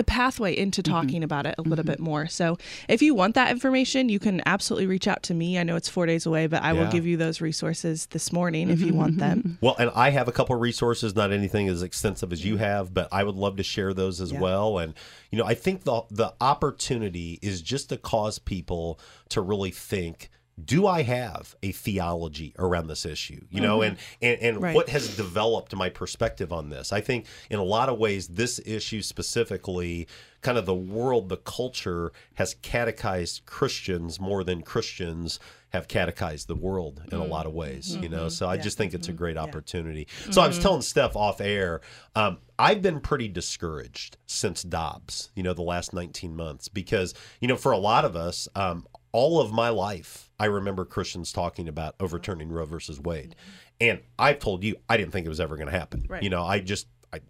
[0.00, 0.94] the pathway into mm-hmm.
[0.94, 1.92] talking about it a little mm-hmm.
[1.92, 2.26] bit more.
[2.26, 2.56] So
[2.88, 5.58] if you want that information, you can absolutely reach out to me.
[5.58, 8.70] I know it's four days away, but I will give you those resources this morning
[8.70, 8.96] if you mm-hmm.
[8.96, 9.58] want them.
[9.60, 12.94] Well, and I have a couple of resources, not anything as extensive as you have,
[12.94, 14.40] but I would love to share those as Yeah.
[14.40, 14.78] well.
[14.78, 14.94] And
[15.30, 20.30] you know, I think the the opportunity is just to cause people to really think.
[20.64, 23.44] Do I have a theology around this issue?
[23.50, 23.86] You know, Mhm.
[23.88, 24.74] and and, and Right.
[24.74, 26.92] what has developed my perspective on this?
[26.92, 30.06] I think in a lot of ways, this issue specifically,
[30.42, 35.38] kind of the world, the culture has catechized Christians more than Christians
[35.70, 37.96] have catechized the world in a lot of ways.
[38.02, 38.32] You know, Mhm.
[38.32, 38.62] so I Yeah.
[38.62, 40.08] just think it's a great opportunity.
[40.30, 41.80] So I was telling Steph off air,
[42.16, 47.46] um, I've been pretty discouraged since Dobbs, you know, the last 19 months, because, you
[47.46, 51.68] know, for a lot of us, um, all of my life, I remember Christians talking
[51.68, 53.34] about overturning Roe versus Wade.
[53.80, 56.04] And I've told you, I didn't think it was ever going to happen.
[56.08, 56.22] Right.
[56.22, 57.20] You know, I just, I,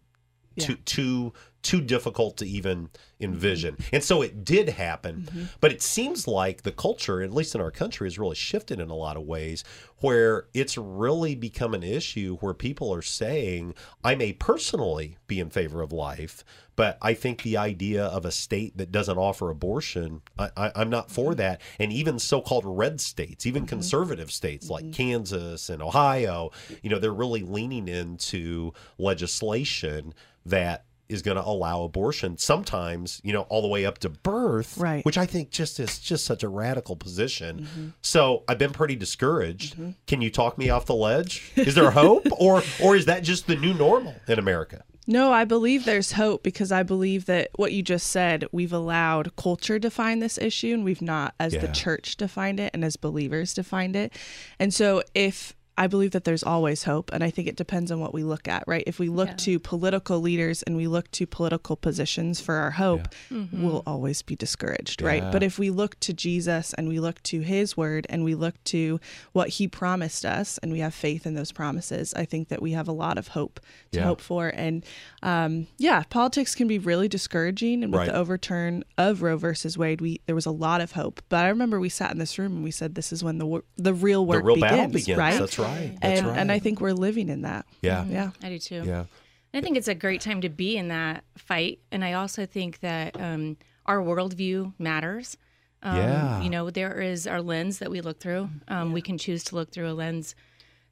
[0.56, 0.66] Yeah.
[0.66, 3.74] too, too, too difficult to even envision.
[3.74, 3.96] Mm-hmm.
[3.96, 5.28] And so it did happen.
[5.28, 5.44] Mm-hmm.
[5.60, 8.88] But it seems like the culture, at least in our country, has really shifted in
[8.88, 9.62] a lot of ways
[9.98, 15.50] where it's really become an issue where people are saying, I may personally be in
[15.50, 16.44] favor of life,
[16.76, 21.10] but I think the idea of a state that doesn't offer abortion, I, I'm not
[21.10, 21.38] for mm-hmm.
[21.38, 21.60] that.
[21.78, 26.98] And even so called red states, even conservative states like Kansas and Ohio, you know,
[26.98, 30.14] they're really leaning into legislation
[30.46, 34.78] that is going to allow abortion sometimes you know all the way up to birth
[34.78, 35.04] Right.
[35.04, 37.60] which i think just is just such a radical position.
[37.60, 37.88] Mm-hmm.
[38.02, 39.74] So i've been pretty discouraged.
[39.74, 39.90] Mm-hmm.
[40.06, 41.52] Can you talk me off the ledge?
[41.56, 44.84] Is there hope or or is that just the new normal in america?
[45.06, 49.34] No, I believe there's hope because I believe that what you just said, we've allowed
[49.34, 53.52] culture define this issue and we've not, as the church, defined it and as believers
[53.52, 54.12] defined it.
[54.60, 58.00] And so if I believe that there's always hope, and I think it depends on
[58.00, 58.84] what we look at, right?
[58.86, 63.08] If we look to political leaders and we look to political positions for our hope,
[63.50, 65.24] we'll always be discouraged, right?
[65.32, 68.62] But if we look to Jesus and we look to his word and we look
[68.64, 69.00] to
[69.32, 72.72] what he promised us and we have faith in those promises, I think that we
[72.72, 73.58] have a lot of hope
[73.92, 74.04] to Yeah.
[74.04, 74.48] hope for.
[74.54, 74.84] And
[75.22, 77.82] um, yeah, politics can be really discouraging.
[77.82, 78.08] And with Right.
[78.12, 81.22] the overturn of Roe versus Wade, we there was a lot of hope.
[81.30, 83.46] But I remember we sat in this room and we said, "This is when the
[83.46, 85.38] wor- the real work the real begins." battle begins right?
[85.40, 85.69] that's right
[86.00, 87.66] that's and right and I think we're living in that.
[87.82, 88.30] yeah Yeah.
[88.42, 88.82] I do too.
[88.84, 89.04] yeah
[89.52, 91.80] I think it's a great time to be in that fight.
[91.90, 95.36] And I also think that um, our worldview matters.
[95.82, 96.42] Um, Yeah.
[96.42, 98.48] You know, there is our lens that we look through.
[98.68, 100.36] Um, We can choose to look through a lens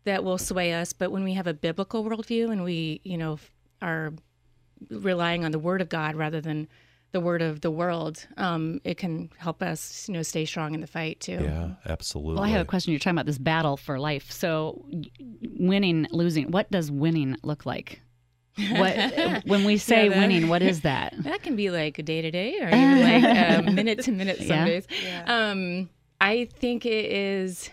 [0.03, 0.93] that will sway us.
[0.93, 3.39] But when we have a biblical worldview and we, you know,
[3.81, 4.13] are
[4.91, 6.67] relying on the word of God rather than
[7.13, 10.81] the word of the world, um, it can help us, you know, stay strong in
[10.81, 11.39] the fight too.
[11.43, 12.93] yeah absolutely Well, I have a question.
[12.93, 14.31] You're talking about this battle for life.
[14.31, 14.85] So,
[15.59, 16.51] winning, losing.
[16.51, 18.01] What does winning look like?
[18.73, 20.49] What when we say Yeah, that- winning?
[20.49, 21.15] What is that?
[21.23, 24.39] That can be like a day to day or even like um, minute to minute
[24.39, 24.65] some Yeah.
[24.67, 24.87] days.
[25.27, 25.89] Um,
[26.21, 27.71] I think it is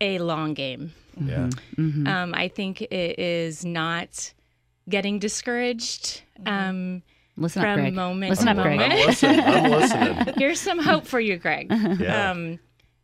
[0.00, 0.92] a long game.
[1.20, 2.06] yeah Mm-hmm.
[2.06, 4.32] Um, I think it is not
[4.88, 6.22] getting discouraged.
[6.46, 7.02] Um,
[7.36, 7.94] Listen up, from Greg.
[7.94, 8.78] moment Listen to up, Greg.
[8.78, 8.92] moment.
[9.00, 9.40] I'm listening.
[9.40, 10.34] I'm listening.
[10.38, 11.70] Here's some hope for you, Greg.
[11.98, 12.30] Yeah.
[12.30, 12.58] Um,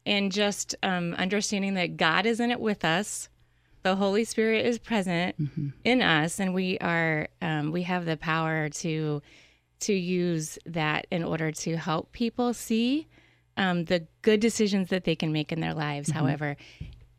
[0.05, 3.29] and just um, understanding that God is in it with us.
[3.83, 5.69] The Holy Spirit is present Mm-hmm.
[5.85, 9.23] in us, and we are um, we have the power to
[9.81, 13.09] to use that in order to help people see
[13.57, 16.09] um, the good decisions that they can make in their lives.
[16.09, 16.19] Mm-hmm.
[16.19, 16.57] However,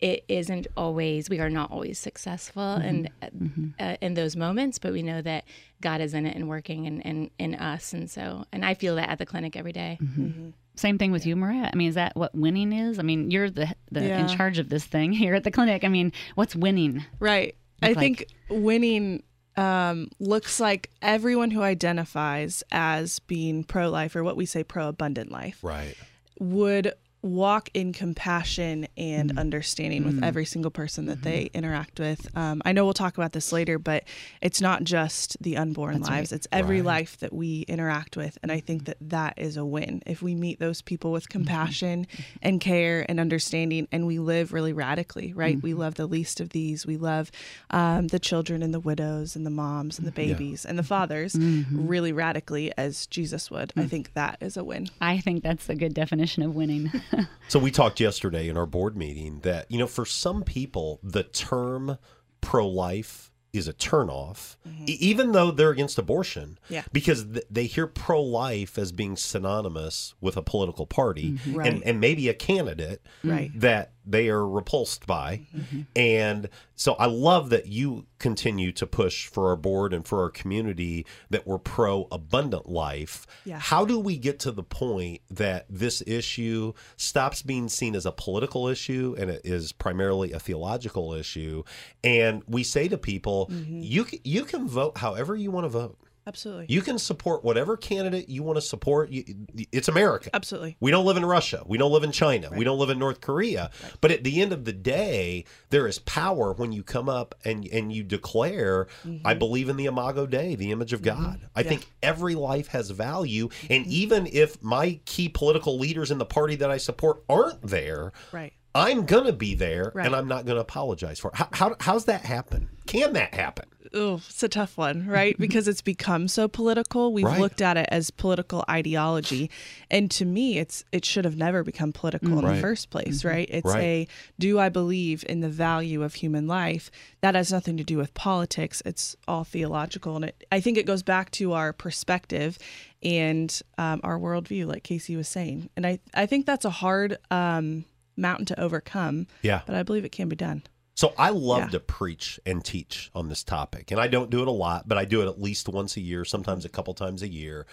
[0.03, 3.69] it isn't always we are not always successful in Mm-hmm.
[3.79, 5.45] uh, in those moments, but we know that
[5.81, 8.95] God is in it and working in, in, in us, and so and I feel
[8.97, 9.97] that at the clinic every day.
[10.01, 10.49] Mm-hmm.
[10.75, 11.69] Same thing with you, Mariah.
[11.71, 12.99] I mean, is that what winning is?
[12.99, 15.83] I mean, you're the the in charge of this thing here at the clinic.
[15.83, 17.05] I mean, what's winning?
[17.19, 17.55] Right.
[17.81, 17.97] I like?
[17.97, 19.23] think winning
[19.55, 24.87] um, looks like everyone who identifies as being pro life or what we say pro
[24.89, 25.95] abundant life right
[26.39, 29.39] would walk in compassion and Mm.
[29.39, 30.25] understanding with mm.
[30.25, 31.29] every single person that mm-hmm.
[31.29, 32.27] they interact with.
[32.36, 34.03] Um, I know we'll talk about this later, but
[34.41, 36.38] it's not just the unborn That's lives, right.
[36.38, 36.86] it's every Right.
[36.86, 38.38] life that we interact with.
[38.43, 39.07] And I think mm-hmm.
[39.07, 40.03] that that is a win.
[40.05, 41.39] If we meet those people with mm-hmm.
[41.39, 42.07] compassion
[42.41, 45.62] and care and understanding, and we live really radically, right?
[45.62, 46.86] We love the least of these.
[46.86, 47.31] We love
[47.69, 51.38] um, the children and the widows and the moms and the babies and the fathers
[51.71, 53.71] really radically as Jesus would.
[53.77, 53.89] I mm.
[53.89, 54.89] think that is a win.
[54.99, 56.91] I think that's a good definition of winning.
[57.49, 61.23] So we talked yesterday in our board meeting that you know for some people the
[61.23, 61.97] term
[62.41, 64.86] pro-life is a turnoff, mm-hmm.
[64.88, 66.58] e- even though they're against abortion.
[66.69, 66.84] Yeah.
[66.91, 71.56] Because th- they hear pro-life as being synonymous with a political party mm-hmm.
[71.56, 71.71] Right.
[71.71, 73.52] and, and maybe a candidate Right.
[73.60, 75.47] that they are repulsed by.
[75.55, 75.81] Mm-hmm.
[75.95, 80.29] And so I love that you continue to push for our board and for our
[80.29, 83.25] community that we're pro abundant life.
[83.45, 83.59] Yeah.
[83.59, 88.11] How do we get to the point that this issue stops being seen as a
[88.11, 91.63] political issue and it is primarily a theological issue?
[92.03, 93.81] And we say to people, Mm-hmm.
[93.81, 95.97] you, you can vote however you want to vote.
[96.25, 96.65] Absolutely.
[96.69, 99.09] You can support whatever candidate you want to support.
[99.12, 100.29] It's America.
[100.33, 100.77] Absolutely.
[100.79, 101.63] We don't live in Russia.
[101.65, 102.49] We don't live in China.
[102.55, 103.71] We don't live in North Korea.
[103.99, 107.65] But at the end of the day, there is power when you come up and
[107.67, 109.25] and you declare, mm-hmm.
[109.25, 111.23] "I believe in the Imago Dei, the image of mm-hmm.
[111.23, 111.69] God." I Yeah.
[111.69, 113.91] think every life has value, and mm-hmm.
[113.91, 118.53] even if my key political leaders in the party that I support aren't there, Right.
[118.75, 120.05] I'm gonna be there, Right.
[120.05, 121.36] and I'm not gonna apologize for it.
[121.38, 122.69] How, how how's that happen?
[122.88, 123.65] Can that happen?
[123.93, 125.38] Oh, it's a tough one, right?
[125.38, 127.13] Because it's become so political.
[127.13, 127.39] We've Right.
[127.39, 129.51] looked at it as political ideology,
[129.91, 132.55] and to me, it's it should have never become political in Right.
[132.55, 133.47] the first place, right?
[133.51, 133.83] It's Right.
[133.83, 134.07] a
[134.39, 136.89] do I believe in the value of human life?
[137.21, 138.81] That has nothing to do with politics.
[138.86, 142.57] It's all theological, and it, I think it goes back to our perspective
[143.03, 145.69] and um, our worldview, like Kassi was saying.
[145.77, 149.28] And I I think that's a hard um, mountain to overcome.
[149.41, 149.62] Yeah.
[149.65, 150.63] but I believe it can be done.
[150.95, 151.69] So I love Yeah.
[151.69, 153.91] to preach and teach on this topic.
[153.91, 156.02] And I don't do it a lot, but I do it at least once a
[156.02, 157.65] year, sometimes a couple times a year.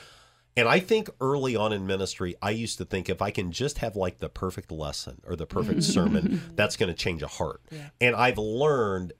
[0.57, 3.79] And I think early on in ministry, I used to think if I can just
[3.79, 5.93] have like the perfect lesson or the perfect mm-hmm.
[5.93, 7.63] sermon, that's going to change a heart.
[8.01, 9.13] And I've learned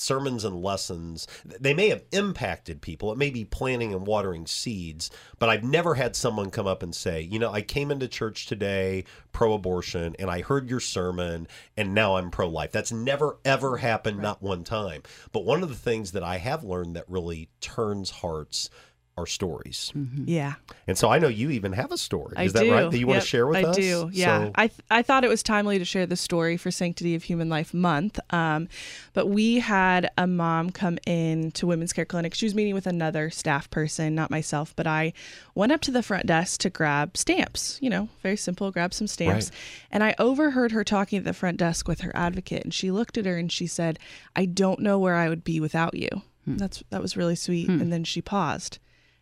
[0.00, 3.12] sermons and lessons, they may have impacted people.
[3.12, 6.94] It may be planting and watering seeds, but I've never had someone come up and
[6.94, 11.48] say, you know, I came into church today pro abortion and I heard your sermon
[11.76, 12.72] and now I'm pro life.
[12.72, 15.02] That's never, ever happened, not one time.
[15.32, 18.70] But one of the things that I have learned that really turns hearts
[19.18, 19.92] are stories.
[19.96, 20.24] Mm-hmm.
[20.26, 20.54] Yeah.
[20.86, 22.34] And so I know you even have a story.
[22.36, 22.72] I Is that do.
[22.72, 22.90] right?
[22.90, 23.76] That you want to share with I us?
[23.76, 24.10] I do.
[24.12, 24.44] Yeah.
[24.46, 27.24] So- I th- I thought it was timely to share the story for Sanctity of
[27.24, 28.20] Human Life Month.
[28.30, 28.68] Um,
[29.12, 32.34] but we had a mom come in to Women's Care Clinic.
[32.34, 35.12] She was meeting with another staff person, not myself, but I
[35.54, 37.78] went up to the front desk to grab stamps.
[37.82, 38.70] You know, very simple.
[38.70, 39.58] Grab some stamps, Right.
[39.92, 43.18] and I overheard her talking at the front desk with her advocate, and she looked
[43.18, 43.98] at her and she said,
[44.36, 46.08] "I don't know where I would be without you."
[46.44, 46.56] Hmm.
[46.56, 47.66] That's that was really sweet.
[47.66, 47.80] Hmm.
[47.80, 48.78] And then she paused,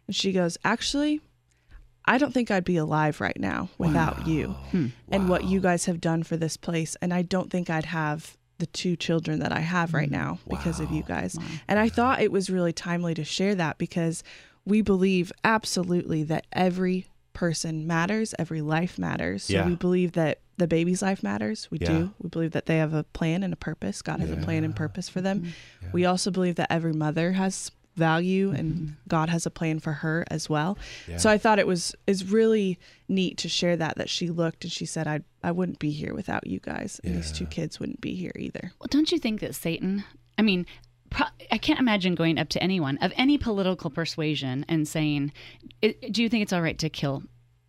[0.07, 1.21] and she goes, "Actually."
[2.09, 4.87] I don't think I'd be alive right now without you hmm.
[5.09, 6.97] and what you guys have done for this place.
[7.03, 10.15] And I don't think I'd have the two children that I have right hmm.
[10.15, 11.37] now because of you guys.
[11.67, 14.23] And I thought it was really timely to share that because
[14.65, 19.45] we believe absolutely that every person matters, every life matters.
[19.45, 19.67] So Yeah.
[19.67, 21.69] we believe that the baby's life matters.
[21.71, 21.89] We Yeah.
[21.89, 22.15] do.
[22.19, 24.01] We believe that they have a plan and a purpose.
[24.01, 25.53] God has a plan and purpose for them.
[25.81, 25.87] Hmm.
[25.93, 30.25] We also believe that every mother has value and God has a plan for her
[30.31, 30.79] as well.
[31.09, 31.17] Yeah.
[31.17, 32.79] So I thought it was is really
[33.09, 36.15] neat to share that that she looked and she said I I wouldn't be here
[36.15, 38.73] without you guys and these two kids wouldn't be here either.
[38.79, 40.05] Well, don't you think that Satan,
[40.39, 40.67] I mean,
[41.11, 45.33] pro- I can't imagine going up to anyone of any political persuasion and saying,
[45.83, 47.23] "Do you think it's all right to kill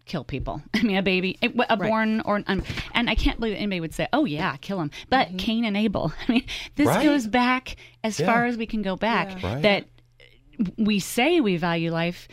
[0.06, 2.63] kill people?" I mean, a baby, a, a born or um,
[2.94, 6.12] and I can't believe anybody would say, "Oh yeah, kill him." But Cain and Abel.
[6.28, 7.04] I mean, this Right.
[7.04, 8.26] goes back as Yeah.
[8.26, 9.42] far as we can go back.
[9.42, 9.54] Yeah.
[9.54, 9.62] Right.
[9.62, 9.86] That
[10.78, 12.28] we say we value life,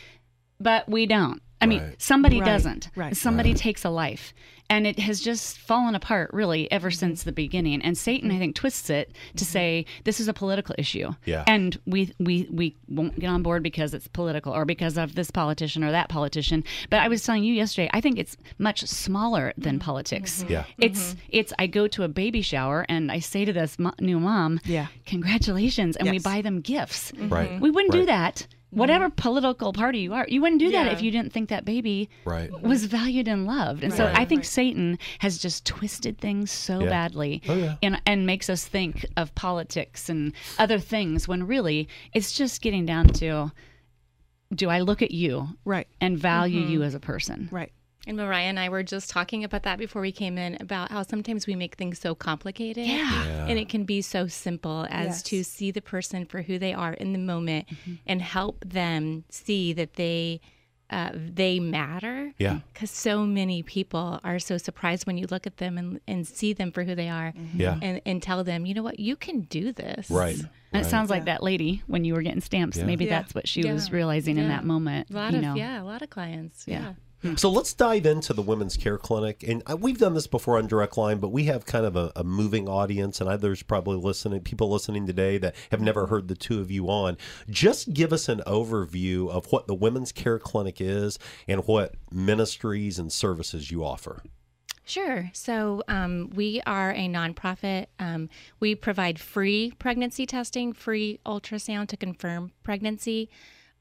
[0.61, 1.43] but we don't.
[1.65, 2.03] I mean, Right.
[2.03, 2.47] somebody Right.
[2.47, 2.91] doesn't.
[2.95, 3.17] Right.
[3.17, 3.59] Somebody Right.
[3.59, 4.33] takes a life.
[4.71, 6.99] And it has just fallen apart really ever Mm-hmm.
[6.99, 7.83] since the beginning.
[7.83, 8.41] And Satan, I mm-hmm.
[8.41, 9.53] think, twists it to mm-hmm.
[9.53, 11.13] say this is a political issue.
[11.27, 11.45] Yeah.
[11.47, 15.31] And we we we won't get on board because it's political or because of this
[15.31, 16.65] politician or that politician.
[16.89, 19.85] But I was telling you yesterday, I think it's much smaller than Mm-hmm.
[19.85, 20.43] politics.
[20.43, 20.53] Mm-hmm.
[20.53, 20.65] Yeah.
[20.79, 24.19] It's it's I go to a baby shower and I say to this mo- new
[24.19, 24.87] mom, Yeah.
[25.05, 27.13] congratulations, and we buy them gifts.
[27.19, 27.61] Right.
[27.61, 28.47] We wouldn't do that.
[28.75, 32.09] Whatever political party you are, you wouldn't do that if you didn't think that baby
[32.25, 32.51] Right.
[32.63, 33.83] was valued and loved.
[33.85, 36.89] And so I think Satan has just twisted things so Yeah.
[36.89, 37.77] badly Oh, yeah.
[37.83, 42.85] and, and makes us think of politics and other things when really it's just getting
[42.87, 43.53] down to
[44.55, 45.89] do I look at you Right.
[46.01, 46.71] and value Mhm.
[46.71, 47.49] you as a person?
[47.51, 47.73] Right.
[48.07, 51.03] And Mariah and I were just talking about that before we came in about how
[51.03, 52.87] sometimes we make things so complicated.
[52.87, 53.25] Yeah.
[53.25, 53.47] Yeah.
[53.47, 55.23] And it can be so simple as Yes.
[55.25, 57.67] to see the person for who they are in the moment
[58.07, 60.41] and help them see that they
[60.91, 62.33] uh, they matter.
[62.39, 62.61] Yeah.
[62.73, 66.53] Because so many people are so surprised when you look at them and, and see
[66.53, 67.79] them for who they are Yeah.
[67.81, 70.11] and, and tell them, you know what, you can do this.
[70.11, 70.37] Right.
[70.37, 70.85] And right.
[70.85, 72.77] it sounds like that lady when you were getting stamps.
[72.77, 72.85] Yeah.
[72.85, 73.19] Maybe Yeah.
[73.23, 73.73] that's what she Yeah.
[73.73, 75.09] was realizing in that moment.
[75.11, 75.55] A lot you of, know.
[75.55, 76.65] yeah, a lot of clients.
[76.69, 76.93] Yeah.
[77.25, 77.35] Yeah.
[77.37, 79.43] So let's dive into the Women's Care Clinic.
[79.49, 82.23] And we've done this before on Direct Line, but we have kind of a, a
[82.23, 86.61] moving audience, and others probably listening, people listening today that have never heard the two
[86.61, 87.17] of you on.
[87.49, 92.99] Just give us an overview of what the Women's Care Clinic is and what ministries
[92.99, 94.23] and services you offer.
[94.87, 95.31] Sure.
[95.33, 97.87] So um, we are a nonprofit.
[97.99, 98.29] Um,
[98.61, 103.31] we provide free pregnancy testing, free ultrasound to confirm pregnancy.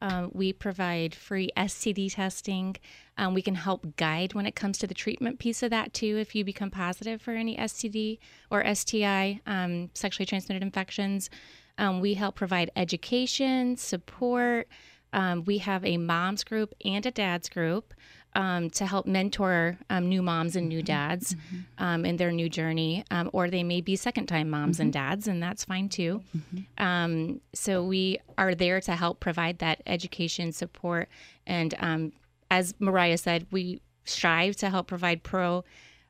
[0.04, 2.76] Um, we provide free STD testing.
[3.18, 6.18] Um, we can help guide when it comes to the treatment piece of that too.
[6.18, 8.20] If you become positive for any STD
[8.52, 11.30] or STI, um, sexually transmitted infections,
[11.78, 14.68] um, we help provide education, support.
[15.14, 17.94] Um, we have a moms group and a dads group
[18.36, 21.36] um, to help mentor um, new moms and new dads
[21.78, 25.28] um, in their new journey, um, or they may be second time moms and dads,
[25.28, 26.22] and that's fine too.
[26.78, 31.10] Um, so we are there to help provide that education support.
[31.46, 32.14] And um,
[32.50, 35.64] as Mariah said, we strive to help provide pro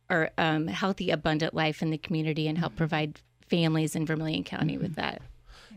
[0.09, 4.77] or um, healthy, abundant life in the community and help provide families in Vermilion County
[4.77, 5.21] with that.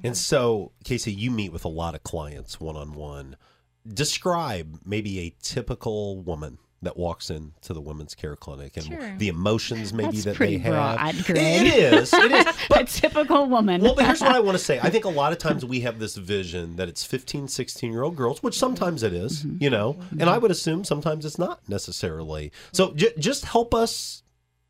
[0.02, 3.36] And so, Kassi, you meet with a lot of clients one on one.
[3.94, 9.16] Describe maybe a typical woman that walks into the women's care clinic and Sure.
[9.16, 10.96] the emotions maybe That's that pretty they have.
[10.98, 11.66] broad, It- Greg.
[11.66, 12.12] it is.
[12.12, 12.46] It is.
[12.76, 13.80] a typical woman.
[13.80, 14.78] Well, but here's what I want to say.
[14.80, 18.02] I think a lot of times we have this vision that it's 15, 16 year
[18.02, 19.62] old girls, which sometimes it is, Mm-hmm.
[19.62, 22.52] you know, and I would assume sometimes it's not necessarily.
[22.72, 24.22] So j- just help us,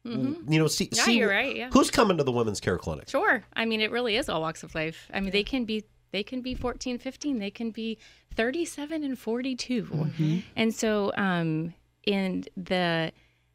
[0.04, 1.70] you know, see, Yeah, see you're right, yeah.
[1.72, 3.08] who's coming to the women's care clinic.
[3.08, 3.42] Sure.
[3.54, 5.08] I mean, it really is all walks of life.
[5.12, 7.98] I mean, they can be they can be 14, 15, they can be
[8.34, 10.42] 37 and 42.
[10.56, 13.12] And so um in the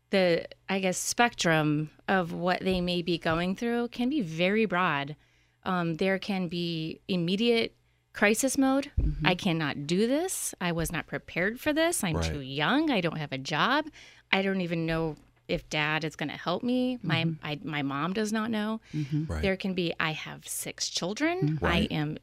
[0.09, 5.15] the I guess spectrum of what they may be going through can be very broad.
[5.63, 7.75] Um, there can be immediate
[8.13, 8.91] crisis mode.
[9.23, 10.53] I cannot do this.
[10.59, 12.03] I was not prepared for this.
[12.03, 12.33] I'm Right.
[12.33, 12.91] too young.
[12.91, 13.85] I don't have a job.
[14.33, 15.15] I don't even know
[15.47, 16.99] if dad is going to help me.
[17.03, 18.81] My I, my mom does not know.
[19.27, 19.41] Right.
[19.41, 21.57] There can be I have six children.
[21.61, 21.89] Right.
[21.91, 22.17] I am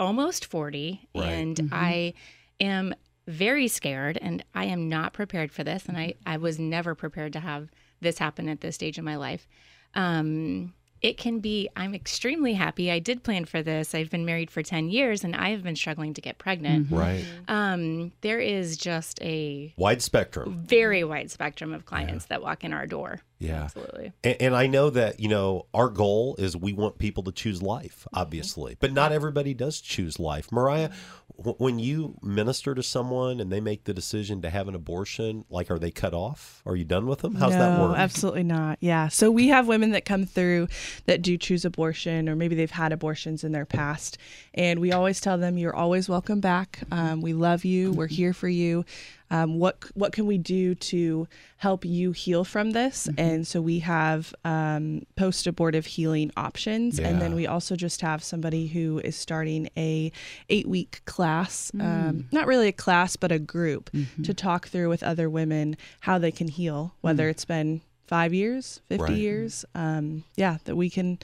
[0.00, 1.28] almost 40 Right.
[1.28, 1.68] and Mhm.
[1.72, 2.14] I
[2.60, 2.94] am
[3.28, 7.32] very scared and I am not prepared for this and I I was never prepared
[7.34, 7.68] to have
[8.00, 9.46] this happen at this stage of my life.
[9.94, 14.50] Um it can be i'm extremely happy i did plan for this i've been married
[14.50, 17.24] for 10 years and i have been struggling to get pregnant Right.
[17.48, 20.62] um, there is just a Wide spectrum.
[20.66, 23.64] very wide spectrum of clients that walk in our door Yeah.
[23.64, 27.32] absolutely And, and I know that, you know, our goal is we want people to
[27.32, 30.52] choose life, obviously, but not everybody does choose life.
[30.52, 30.98] Mariah, w-
[31.42, 35.70] when you minister to someone and they make the decision to have an abortion, like,
[35.70, 36.62] are they cut off?
[36.66, 37.34] Are you done with them?
[37.34, 37.96] How's that work?
[37.96, 38.78] Absolutely not.
[38.80, 39.08] Yeah.
[39.08, 40.68] So we have women that come through
[41.06, 44.18] that do choose abortion, or maybe they've had abortions in their past.
[44.54, 46.80] And we always tell them, you're always welcome back.
[46.92, 47.92] Um, we love you.
[47.92, 48.84] We're here for you.
[49.30, 53.08] Um, what what can we do to help you heal from this?
[53.16, 58.22] And so we have um, post abortive healing options, and then we also just have
[58.24, 60.10] somebody who is starting a
[60.48, 62.24] eight week class, um, Mm.
[62.32, 64.24] not really a class, but a group Mhm.
[64.24, 67.30] to talk through with other women how they can heal, whether Mm.
[67.30, 69.12] it's been five years, 50 Right.
[69.16, 69.64] years.
[69.74, 71.18] Um, yeah, that we can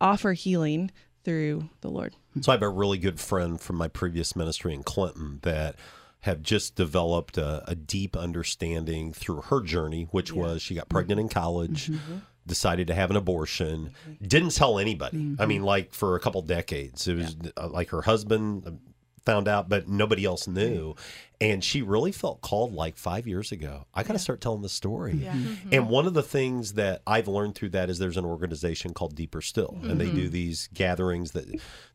[0.00, 0.90] offer healing
[1.22, 2.14] through the Lord.
[2.40, 5.76] So I have a really good friend from my previous ministry in Clinton that
[6.24, 11.20] have just developed a, a deep understanding through her journey, which was she got pregnant
[11.20, 11.90] in college,
[12.46, 13.90] decided to have an abortion,
[14.22, 15.36] didn't tell anybody.
[15.38, 18.70] I mean, like for a couple decades, it was uh, like her husband uh,
[19.26, 20.94] found out, but nobody else knew.
[21.40, 23.86] And she really felt called like five years ago.
[23.92, 25.14] I got to start telling the story.
[25.14, 25.32] Yeah.
[25.32, 25.56] Mhm.
[25.72, 29.14] And one of the things that I've learned through that is there's an organization called
[29.16, 30.32] Deeper Still, and they do Mhm.
[30.32, 31.46] these gatherings that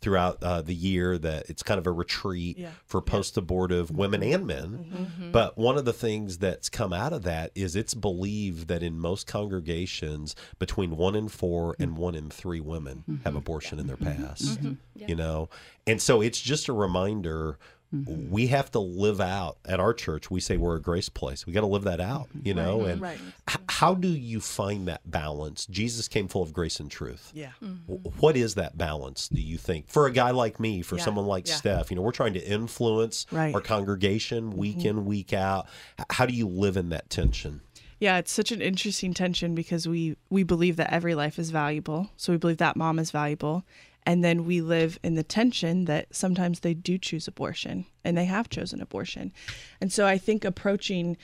[0.02, 2.72] throughout uh, the year that it's kind of a retreat Yeah.
[2.86, 3.98] for post-abortive mm-hmm.
[3.98, 4.86] women and men.
[4.94, 5.32] Mm-hmm.
[5.32, 9.00] But one of the things that's come out of that is it's believed that in
[9.00, 13.98] most congregations, between one in four and one in three women have abortion in their
[13.98, 14.60] past.
[14.96, 15.50] You know,
[15.88, 17.58] and so it's just a reminder.
[17.94, 18.30] Mm-hmm.
[18.30, 20.30] We have to live out at our church.
[20.30, 21.48] We say we're a grace place.
[21.48, 22.48] We got to live that out, mm-hmm.
[22.48, 22.82] you know.
[22.82, 22.90] Right.
[22.92, 23.18] And Right.
[23.50, 25.66] h- how do you find that balance?
[25.66, 27.32] Jesus came full of grace and truth.
[27.34, 27.50] Yeah.
[27.64, 27.92] Mm-hmm.
[27.94, 29.88] W- What is that balance, do you think?
[29.90, 31.56] For a guy like me, for Yeah, someone like yeah.
[31.56, 33.56] Steph, you know, we're trying to influence Right.
[33.56, 34.86] our congregation week Mhm.
[34.86, 35.66] in, week out.
[36.00, 37.62] H- How do you live in that tension?
[38.00, 42.10] Yeah, it's such an interesting tension because we we believe that every life is valuable.
[42.18, 43.66] So we believe that mom is valuable.
[44.06, 48.26] And then we live in the tension that sometimes they do choose abortion and they
[48.26, 49.34] have chosen abortion.
[49.82, 51.18] And so I think approaching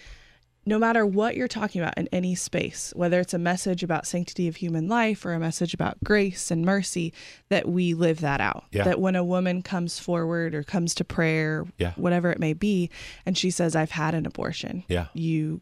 [0.68, 4.48] no matter what you're talking about in any space, whether it's a message about sanctity
[4.48, 7.14] of human life or a message about grace and mercy,
[7.50, 8.66] that we live that out.
[8.72, 8.84] Yeah.
[8.84, 11.94] That when a woman comes forward or comes to prayer, Yeah.
[11.98, 12.90] whatever it may be,
[13.28, 15.08] and she says, I've had an abortion, Yeah.
[15.14, 15.62] you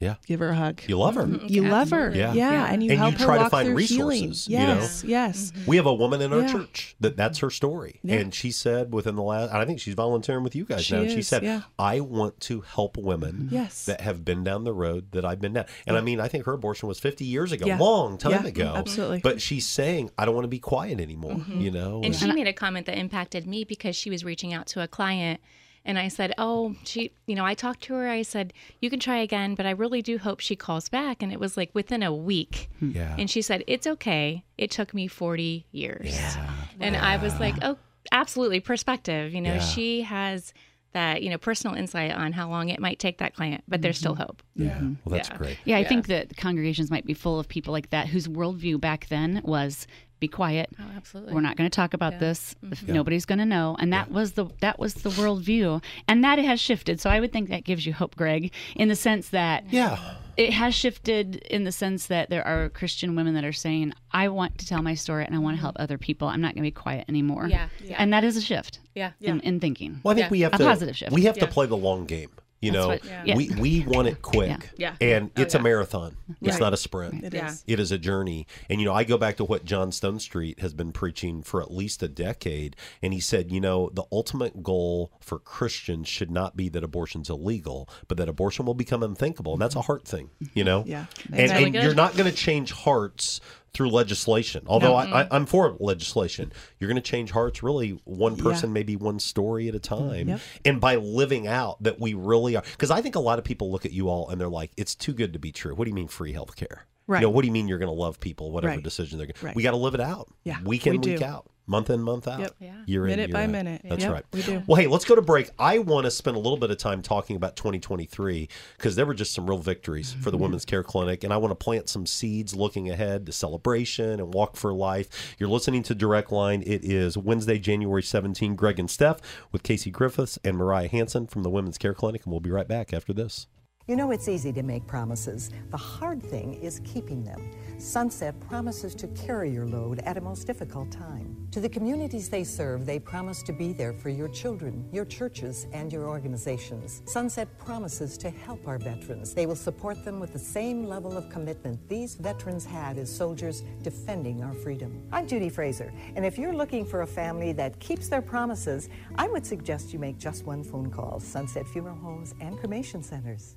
[0.00, 0.14] Yeah.
[0.26, 0.80] give her a hug.
[0.86, 1.24] You love her.
[1.24, 1.46] Mm-hmm.
[1.48, 2.10] You love her.
[2.14, 2.32] Yeah.
[2.32, 2.66] Yeah.
[2.72, 4.22] And you And help you her try to walk find through healing.
[4.30, 4.64] resources, you know?
[4.80, 5.04] Yes.
[5.04, 5.52] Yes.
[5.52, 5.70] Mm-hmm.
[5.70, 6.52] We have a woman in our Yeah.
[6.52, 8.00] church that that's her story.
[8.02, 8.16] Yeah.
[8.16, 11.02] And she said within the last, I think she's volunteering with you guys She now.
[11.02, 11.62] And she said, yeah.
[11.78, 13.54] I want to help women mm-hmm.
[13.54, 13.84] Yes.
[13.84, 15.66] that have been down the road that I've been down.
[15.86, 17.78] And I mean, I think her abortion was 50 years ago, Yeah.
[17.78, 18.72] long time Yeah, ago.
[18.76, 19.20] absolutely.
[19.22, 21.60] But she's saying, I don't want to be quiet anymore, Mm-hmm.
[21.60, 22.00] you know?
[22.02, 24.88] And she made a comment that impacted me because she was reaching out to a
[24.88, 25.40] client.
[25.84, 28.08] And I said, Oh, she, you know, I talked to her.
[28.08, 31.22] I said, You can try again, but I really do hope she calls back.
[31.22, 32.70] And it was like within a week.
[32.78, 32.90] Hmm.
[32.90, 33.14] Yeah.
[33.18, 34.44] And she said, It's okay.
[34.58, 36.14] It took me 40 years.
[36.14, 36.50] Yeah.
[36.80, 37.78] And I was like, Oh,
[38.12, 38.60] absolutely.
[38.60, 39.32] Perspective.
[39.32, 39.60] You know, Yeah.
[39.60, 40.52] she has
[40.92, 43.96] that, you know, personal insight on how long it might take that client, but there's
[43.96, 44.22] still mm-hmm.
[44.22, 44.42] hope.
[44.56, 44.66] Yeah.
[44.66, 45.10] Well, mm-hmm.
[45.10, 45.58] that's great.
[45.64, 49.06] Yeah, I think that congregations might be full of people like that whose worldview back
[49.08, 49.86] then was
[50.20, 50.70] be quiet.
[50.78, 51.34] Oh, absolutely.
[51.34, 52.18] We're not going to talk about Yeah.
[52.18, 52.54] this.
[52.70, 52.94] If Yeah.
[52.94, 56.60] Nobody's going to know, and that was the that was the worldview, and that has
[56.60, 57.00] shifted.
[57.00, 59.98] So I would think that gives you hope, Greg, in the sense that yeah,
[60.36, 64.28] it has shifted in the sense that there are Christian women that are saying, "I
[64.28, 65.84] want to tell my story and I want to help mm-hmm.
[65.84, 66.28] other people.
[66.28, 67.96] I'm not going to be quiet anymore." Yeah, yeah.
[67.98, 68.80] and that is a shift.
[68.94, 69.12] Yeah.
[69.20, 70.00] in, in thinking.
[70.02, 71.12] Well, I think we have a to positive shift.
[71.12, 72.30] We have to play the long game.
[72.60, 73.36] You That's know, what- yeah.
[73.36, 74.94] we we want it quick, Yeah.
[75.00, 76.16] and Oh, it's a marathon.
[76.42, 76.60] It's Right.
[76.60, 77.24] not a sprint.
[77.24, 77.64] It is.
[77.66, 78.46] It is a journey.
[78.68, 81.70] And you know, I go back to what John Stonestreet has been preaching for at
[81.72, 86.54] least a decade, and he said, you know, the ultimate goal for Christians should not
[86.54, 89.86] be that abortion's illegal, but that abortion will become unthinkable, and that's a mm-hmm.
[89.86, 90.28] heart thing.
[90.52, 91.06] You know, Yeah.
[91.30, 91.82] and, That's really and good.
[91.84, 93.40] you're not going to change hearts
[93.72, 94.62] through legislation.
[94.66, 95.34] Although I, I, mm-hmm.
[95.34, 98.42] I'm for legislation, you're going to change hearts really one Yeah.
[98.42, 100.40] person, maybe one story at a time, Yep.
[100.64, 102.62] and by living out that we really are.
[102.72, 104.94] Because I think a lot of people look at you all and they're like, "It's
[104.94, 106.86] too good to be true." What do you mean free health care?
[107.06, 107.20] Right.
[107.20, 108.84] You know, what do you mean you're going to love people, whatever Right.
[108.84, 109.34] decision they're going?
[109.42, 109.54] Right.
[109.56, 110.28] We got to live it out.
[110.44, 111.24] Yeah, week in, we week do.
[111.24, 112.40] out, month in, month out.
[112.40, 112.54] Yep.
[112.58, 112.74] Yeah.
[112.84, 113.50] Year in, Minute year by out.
[113.50, 113.80] minute.
[113.84, 114.24] That's Yep, right.
[114.32, 114.62] we do.
[114.66, 115.50] Well, hey, let's go to break.
[115.58, 119.14] I want to spend a little bit of time talking about 2023 because there were
[119.14, 120.42] just some real victories for the Mm-hmm.
[120.42, 124.34] Women's Care Clinic, and I want to plant some seeds looking ahead to celebration and
[124.34, 125.34] walk for life.
[125.38, 126.62] You're listening to Direct Line.
[126.66, 128.56] It is Wednesday, January 17.
[128.56, 129.20] Greg and Steph
[129.52, 132.66] with Kassi Griffis and Mariah Hanson from the Women's Care Clinic, and we'll be right
[132.66, 133.46] back after this.
[133.90, 135.50] You know, it's easy to make promises.
[135.70, 137.50] The hard thing is keeping them.
[137.80, 141.48] Sunset promises to carry your load at a most difficult time.
[141.50, 145.66] To the communities they serve, they promise to be there for your children, your churches,
[145.72, 147.02] and your organizations.
[147.06, 149.34] Sunset promises to help our veterans.
[149.34, 153.64] They will support them with the same level of commitment these veterans had as soldiers
[153.82, 155.02] defending our freedom.
[155.10, 159.26] I'm Judy Fraser, and if you're looking for a family that keeps their promises, I
[159.26, 163.56] would suggest you make just one phone call Sunset Funeral Homes and Cremation Centers.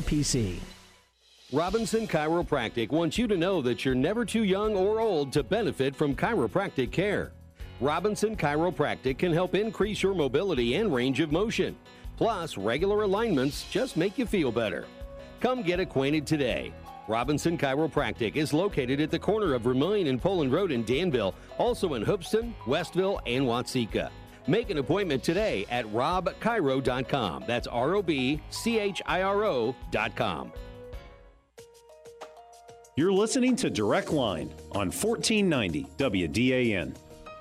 [0.00, 0.58] SIPC.
[1.52, 5.94] Robinson Chiropractic wants you to know that you're never too young or old to benefit
[5.96, 7.32] from chiropractic care.
[7.80, 11.76] Robinson Chiropractic can help increase your mobility and range of motion.
[12.16, 14.86] Plus, regular alignments just make you feel better.
[15.40, 16.72] Come get acquainted today.
[17.08, 21.94] Robinson Chiropractic is located at the corner of Vermilion and Poland Road in Danville, also
[21.94, 24.10] in Hoopeston, Westville, and Watseka.
[24.46, 27.44] Make an appointment today at robchiro.com.
[27.46, 30.52] That's R O B C H I R O.com.
[32.96, 36.94] You're listening to Direct Line on 1490 WDAN.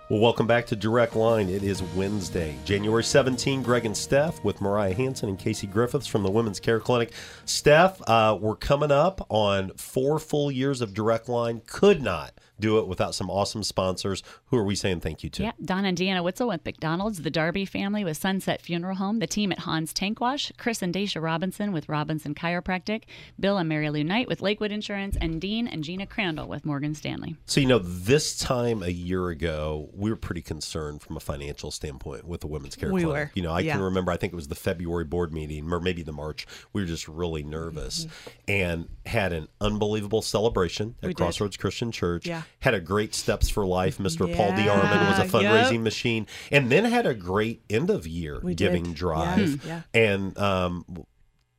[0.10, 1.50] Well, welcome back to Direct Line.
[1.50, 3.62] It is Wednesday, January 17.
[3.62, 7.12] Greg and Steph with Mariah Hanson and Kassi Griffis from the Women's Care Clinic.
[7.46, 11.62] Steph, uh, we're coming up on four full years of Direct Line.
[11.68, 14.24] Could not do it without some awesome sponsors.
[14.48, 15.44] Who are we saying thank you to?
[15.44, 19.28] Yeah, Don and Deanna Witzel with McDonald's, the Darby family with Sunset Funeral Home, the
[19.28, 23.04] team at Hans Tank Wash, Chris and Daisha Robinson with Robinson Chiropractic,
[23.40, 26.96] Bill and Mary Lou Knight with Lakewood Insurance, and Dean and Gina Crandall with Morgan
[26.96, 27.36] Stanley.
[27.46, 31.72] So, you know, this time a year ago, we were pretty concerned from a financial
[31.72, 33.30] standpoint with the Women's Care We Clinic.
[33.30, 35.80] were, You know, I can remember, I think it was the February board meeting, or
[35.80, 36.46] maybe the March.
[36.74, 38.52] We were just really nervous mm-hmm.
[38.52, 41.18] and had an unbelievable celebration at We did.
[41.18, 42.26] Crossroads Christian Church.
[42.26, 42.44] Yeah.
[42.62, 43.98] Had a great Steps for Life.
[44.00, 44.20] Mr.
[44.36, 45.82] Paul Yeah, DeArmond was a fundraising yep.
[45.82, 46.28] machine.
[46.52, 48.66] And then had a great end of year We did.
[48.66, 49.66] giving drive.
[49.66, 50.86] Yeah, And um,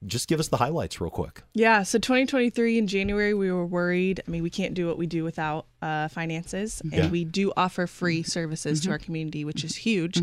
[0.07, 1.43] just give us the highlights real quick.
[1.55, 4.23] Yeah, so 2023 in January, we were worried.
[4.27, 7.09] I mean, we can't do what we do without uh, finances, and Yeah.
[7.09, 10.21] we do offer free services to our community, which is huge.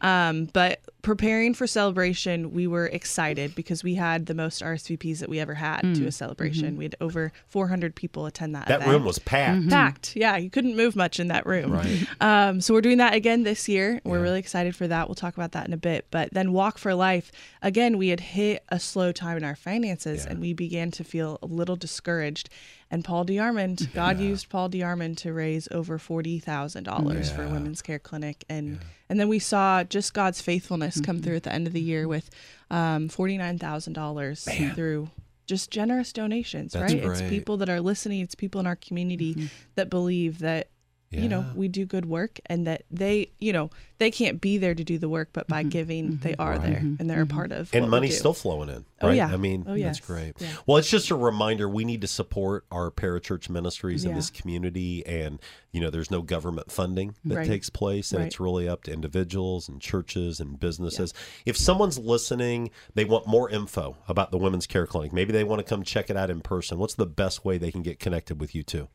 [0.00, 5.28] Um, but preparing for celebration, we were excited because we had the most RSVPs that
[5.28, 6.76] we ever had to a celebration.
[6.76, 8.68] We had over 400 people attend that.
[8.68, 8.90] That event.
[8.92, 9.68] room was packed.
[9.70, 10.14] packed.
[10.14, 11.72] Yeah, you couldn't move much in that room.
[11.72, 12.06] Right.
[12.20, 14.00] Um, so we're doing that again this year.
[14.04, 15.08] We're really excited for that.
[15.08, 16.06] We'll talk about that in a bit.
[16.10, 17.32] But then Walk for Life,
[17.62, 21.38] again, we had hit a slow time in our finances and we began to feel
[21.42, 22.50] a little discouraged.
[22.90, 27.52] And Paul DeArmond, God used Paul DeArmond to raise over forty thousand dollars for Yeah.
[27.52, 28.78] Women's Care Clinic, and
[29.08, 32.08] and then we saw just God's faithfulness come through at the end of the year
[32.08, 32.30] with
[32.70, 35.10] um, forty nine thousand dollars through
[35.46, 36.72] just generous donations.
[36.72, 37.02] That's right?
[37.02, 38.20] It's people that are listening.
[38.20, 40.68] It's people in our community that believe that
[41.10, 44.74] you know we do good work and that they you know they can't be there
[44.74, 45.68] to do the work but by mm-hmm.
[45.70, 46.22] giving mm-hmm.
[46.22, 46.96] they are there mm-hmm.
[46.98, 48.18] and they're a part of and what we money's do.
[48.18, 48.84] still flowing in.
[49.00, 49.16] Oh, Right?
[49.16, 49.30] yeah.
[49.32, 50.34] I mean, Oh, that's great.
[50.38, 50.48] Yeah.
[50.66, 55.06] Well, it's just a reminder we need to support our parachurch ministries in this community.
[55.06, 55.38] And,
[55.70, 57.46] you know, there's no government funding that Right.
[57.46, 58.10] takes place.
[58.10, 58.26] And Right.
[58.26, 61.14] it's really up to individuals and churches and businesses.
[61.46, 65.12] If someone's listening, they want more info about the Women's Care Clinic.
[65.12, 66.78] Maybe they want to come check it out in person.
[66.78, 68.88] What's the best way they can get connected with you too?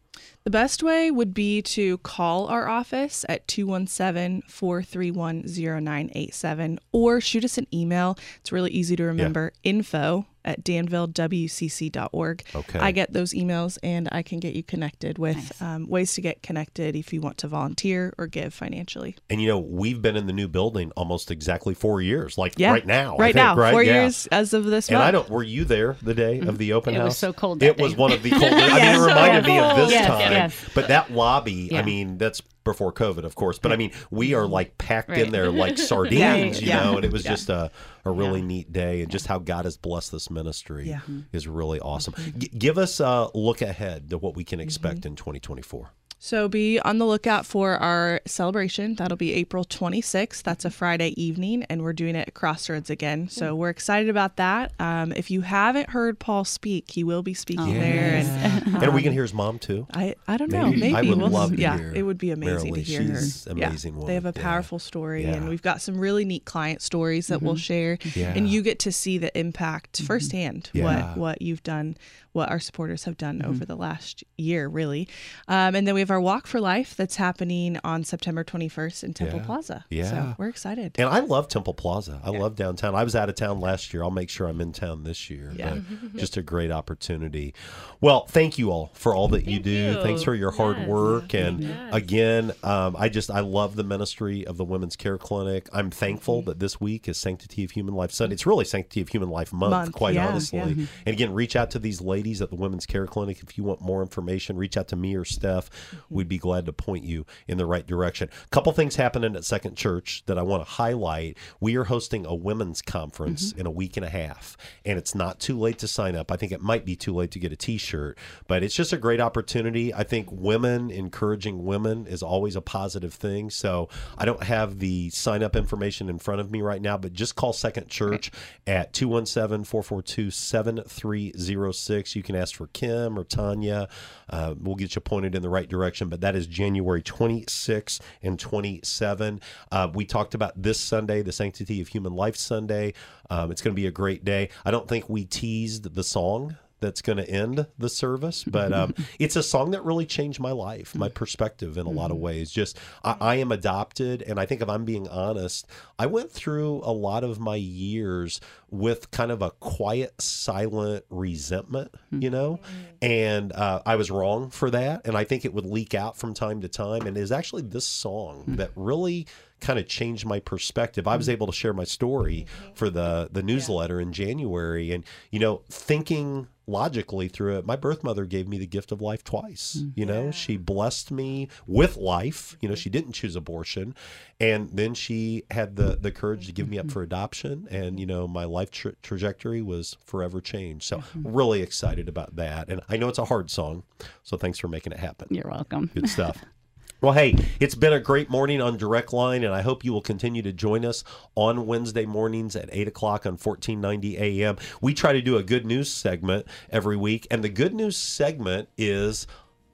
[0.43, 7.43] The best way would be to call our office at 217 431 0987 or shoot
[7.43, 8.17] us an email.
[8.39, 12.43] It's really easy to remember info at danvillewcc.org.
[12.55, 12.79] Okay.
[12.79, 16.41] I get those emails and I can get you connected with um, ways to get
[16.43, 19.15] connected if you want to volunteer or give financially.
[19.29, 22.71] And, you know, we've been in the new building almost exactly four years, like Yeah.
[22.71, 23.17] right now.
[23.17, 23.55] Right think, now.
[23.55, 23.71] right?
[23.71, 24.01] Four Yeah.
[24.01, 25.07] years as of this And month.
[25.07, 25.29] I don't.
[25.29, 27.03] Were you there the day of the open It house?
[27.03, 28.53] It was so cold It that was one of the coldest.
[28.53, 30.31] I mean, it reminded so me of this Yes, time.
[30.31, 30.55] yes.
[30.73, 33.59] But that lobby, I mean, that's before COVID, of course.
[33.59, 36.65] But I mean, we are like packed in there like sardines, Yeah.
[36.65, 36.83] you Yeah.
[36.91, 36.95] know.
[36.97, 37.31] And it was Yeah.
[37.31, 37.71] just a,
[38.05, 41.01] a really neat day, and just how God has blessed this ministry Yeah.
[41.31, 42.13] is really awesome.
[42.38, 44.63] G- give us a look ahead to what we can Mm-hmm.
[44.67, 45.91] expect in 2024.
[46.26, 48.95] So be on the lookout for our celebration.
[48.95, 50.41] That'll be April 26th.
[50.41, 53.28] That's a Friday evening, and we're doing it at Crossroads again.
[53.28, 54.71] So we're excited about that.
[54.80, 58.24] Um, if you haven't heard Paul speak, he will be speaking there.
[58.24, 59.86] And, and we can hear his mom too.
[59.93, 60.67] I, I don't know.
[60.67, 60.80] Maybe.
[60.80, 62.76] Maybe, I would we'll, love to yeah, hear it would be amazing Marilee.
[62.76, 63.51] to hear She's her.
[63.51, 63.67] an Yeah.
[63.67, 64.34] amazing They have a woman.
[64.38, 64.43] Yeah.
[64.43, 65.32] powerful story, Yeah.
[65.34, 67.97] and we've got some really neat client stories that we'll share.
[68.15, 68.32] Yeah.
[68.34, 70.84] And you get to see the impact firsthand Yeah.
[70.86, 71.97] what what you've done,
[72.32, 75.09] what our supporters have done over the last year, really.
[75.49, 79.14] Um, and then we have our Walk for Life that's happening on September 21st in
[79.14, 79.45] Temple Yeah.
[79.45, 79.86] Plaza.
[79.89, 80.09] Yeah.
[80.09, 80.93] so we're excited.
[80.97, 82.22] And I love Temple Plaza.
[82.24, 82.95] I love downtown.
[82.95, 84.03] I was out of town last year.
[84.03, 85.51] I'll make sure I'm in town this year.
[85.55, 85.80] Yeah.
[86.16, 87.53] Just a great opportunity.
[87.99, 89.70] Well, thank you all for all that you do.
[89.72, 89.93] you.
[90.03, 91.34] Thanks for your hard work.
[91.34, 91.93] And Yes.
[91.93, 95.68] again, um, I just I love the ministry of the Women's Care Clinic.
[95.74, 96.49] I'm thankful Mm-hmm.
[96.49, 98.34] that this week is Sanctity of Human Life Sunday.
[98.34, 100.59] It's really Sanctity of Human Life Month, Month, quite yeah, honestly.
[100.59, 100.86] yeah.
[101.05, 103.82] And again, reach out to these ladies at the Women's Care Clinic if you want
[103.82, 104.57] more information.
[104.57, 105.70] Reach out to me or Steph.
[106.05, 106.15] Mm-hmm.
[106.15, 108.29] We'd be glad to point you in the right direction.
[108.45, 111.37] A couple things happening at Second Church that I want to highlight.
[111.59, 113.59] We are hosting a women's conference Mm-hmm.
[113.61, 116.31] in a week and a half, and it's not too late to sign up.
[116.31, 118.97] I think it might be too late to get a T-shirt, but it's just a
[118.97, 119.93] great opportunity.
[119.93, 123.49] I think women encouraging women is always a positive thing.
[123.49, 127.13] So I don't have the sign up information in front of me right now, but
[127.13, 128.31] just call Second Church
[128.67, 132.15] at 217 442 7306.
[132.15, 133.87] You can ask for Kim or Tanya.
[134.29, 138.39] Uh, we'll get you pointed in the right direction, but that is January 26 and
[138.39, 139.41] 27.
[139.71, 142.93] Uh, we talked about this Sunday, the Sanctity of Human Life Sunday.
[143.29, 144.49] Um, it's going to be a great day.
[144.65, 148.43] I don't think we teased the song that's going to end the service.
[148.53, 152.11] But um, it's a song that really changed my life, my perspective in a lot
[152.11, 152.25] of mm-hmm.
[152.25, 152.51] ways.
[152.51, 155.65] Just I, I am adopted, and I think if I'm being honest,
[155.97, 161.93] I went through a lot of my years with kind of a quiet, silent resentment,
[162.09, 162.21] hmm.
[162.21, 163.07] you know, mm.
[163.07, 166.34] and uh, I was wrong for that, and I think it would leak out from
[166.34, 167.05] time to time.
[167.05, 168.55] And it is actually this song hmm.
[168.55, 169.27] that really
[169.59, 171.07] kind of changed my perspective.
[171.07, 171.34] I was hmm.
[171.34, 172.73] able to share my story mm-hmm.
[172.73, 178.03] for the the newsletter in January, and you know, thinking logically through it, my birth
[178.03, 179.78] mother gave me the gift of life twice.
[179.80, 179.99] Mm-hmm.
[179.99, 182.57] You know, she blessed me with life.
[182.61, 183.95] You know, she didn't choose abortion,
[184.39, 186.93] and then she had the the courage to give me up mm-hmm.
[186.93, 190.86] for adoption, and you know, my life tra- trajectory was forever changed.
[190.86, 191.36] So, mm-hmm.
[191.36, 193.84] really excited about that, and I know it's a hard song,
[194.24, 195.28] so thanks for making it happen.
[195.32, 195.91] You're welcome.
[195.93, 196.43] Good stuff.
[197.03, 200.01] Well, hey, it's been a great morning on Direct Line, and I hope you will
[200.01, 201.03] continue to join us
[201.35, 204.55] on Wednesday mornings at 8 o'clock on 1490 AM.
[204.79, 208.69] We try to do a good news segment every week, and the good news segment
[208.77, 209.27] is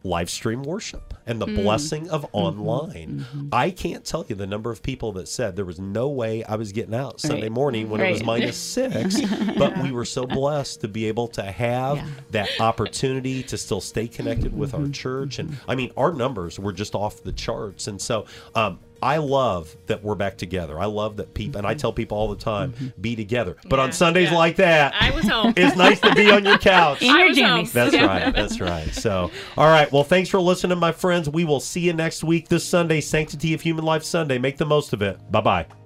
[0.03, 1.55] live stream worship and the Mm.
[1.63, 2.29] blessing of Mhm.
[2.31, 3.25] online.
[3.51, 6.55] I can't tell you the number of people that said there was no way I
[6.55, 7.51] was getting out Sunday Right.
[7.51, 9.19] morning when it was minus six,
[9.57, 14.07] but we were so blessed to be able to have that opportunity to still stay
[14.07, 15.37] connected with our church.
[15.37, 17.87] And I mean, our numbers were just off the charts.
[17.87, 18.25] And so,
[18.55, 20.79] um, I love that we're back together.
[20.79, 21.79] I love that people, and I mm-hmm.
[21.79, 23.01] tell people all the time, mm-hmm.
[23.01, 23.55] be together.
[23.67, 25.53] But on Sundays like that, I was home.
[25.55, 27.01] it's nice to be on your couch.
[27.01, 27.65] In your I was home.
[27.65, 27.71] jammies.
[27.71, 28.35] That's right.
[28.35, 28.93] That's right.
[28.93, 29.91] So, all right.
[29.91, 31.29] Well, thanks for listening, my friends.
[31.29, 34.37] We will see you next week this Sunday, Sanctity of Human Life Sunday.
[34.37, 35.19] Make the most of it.
[35.31, 35.78] Bye bye.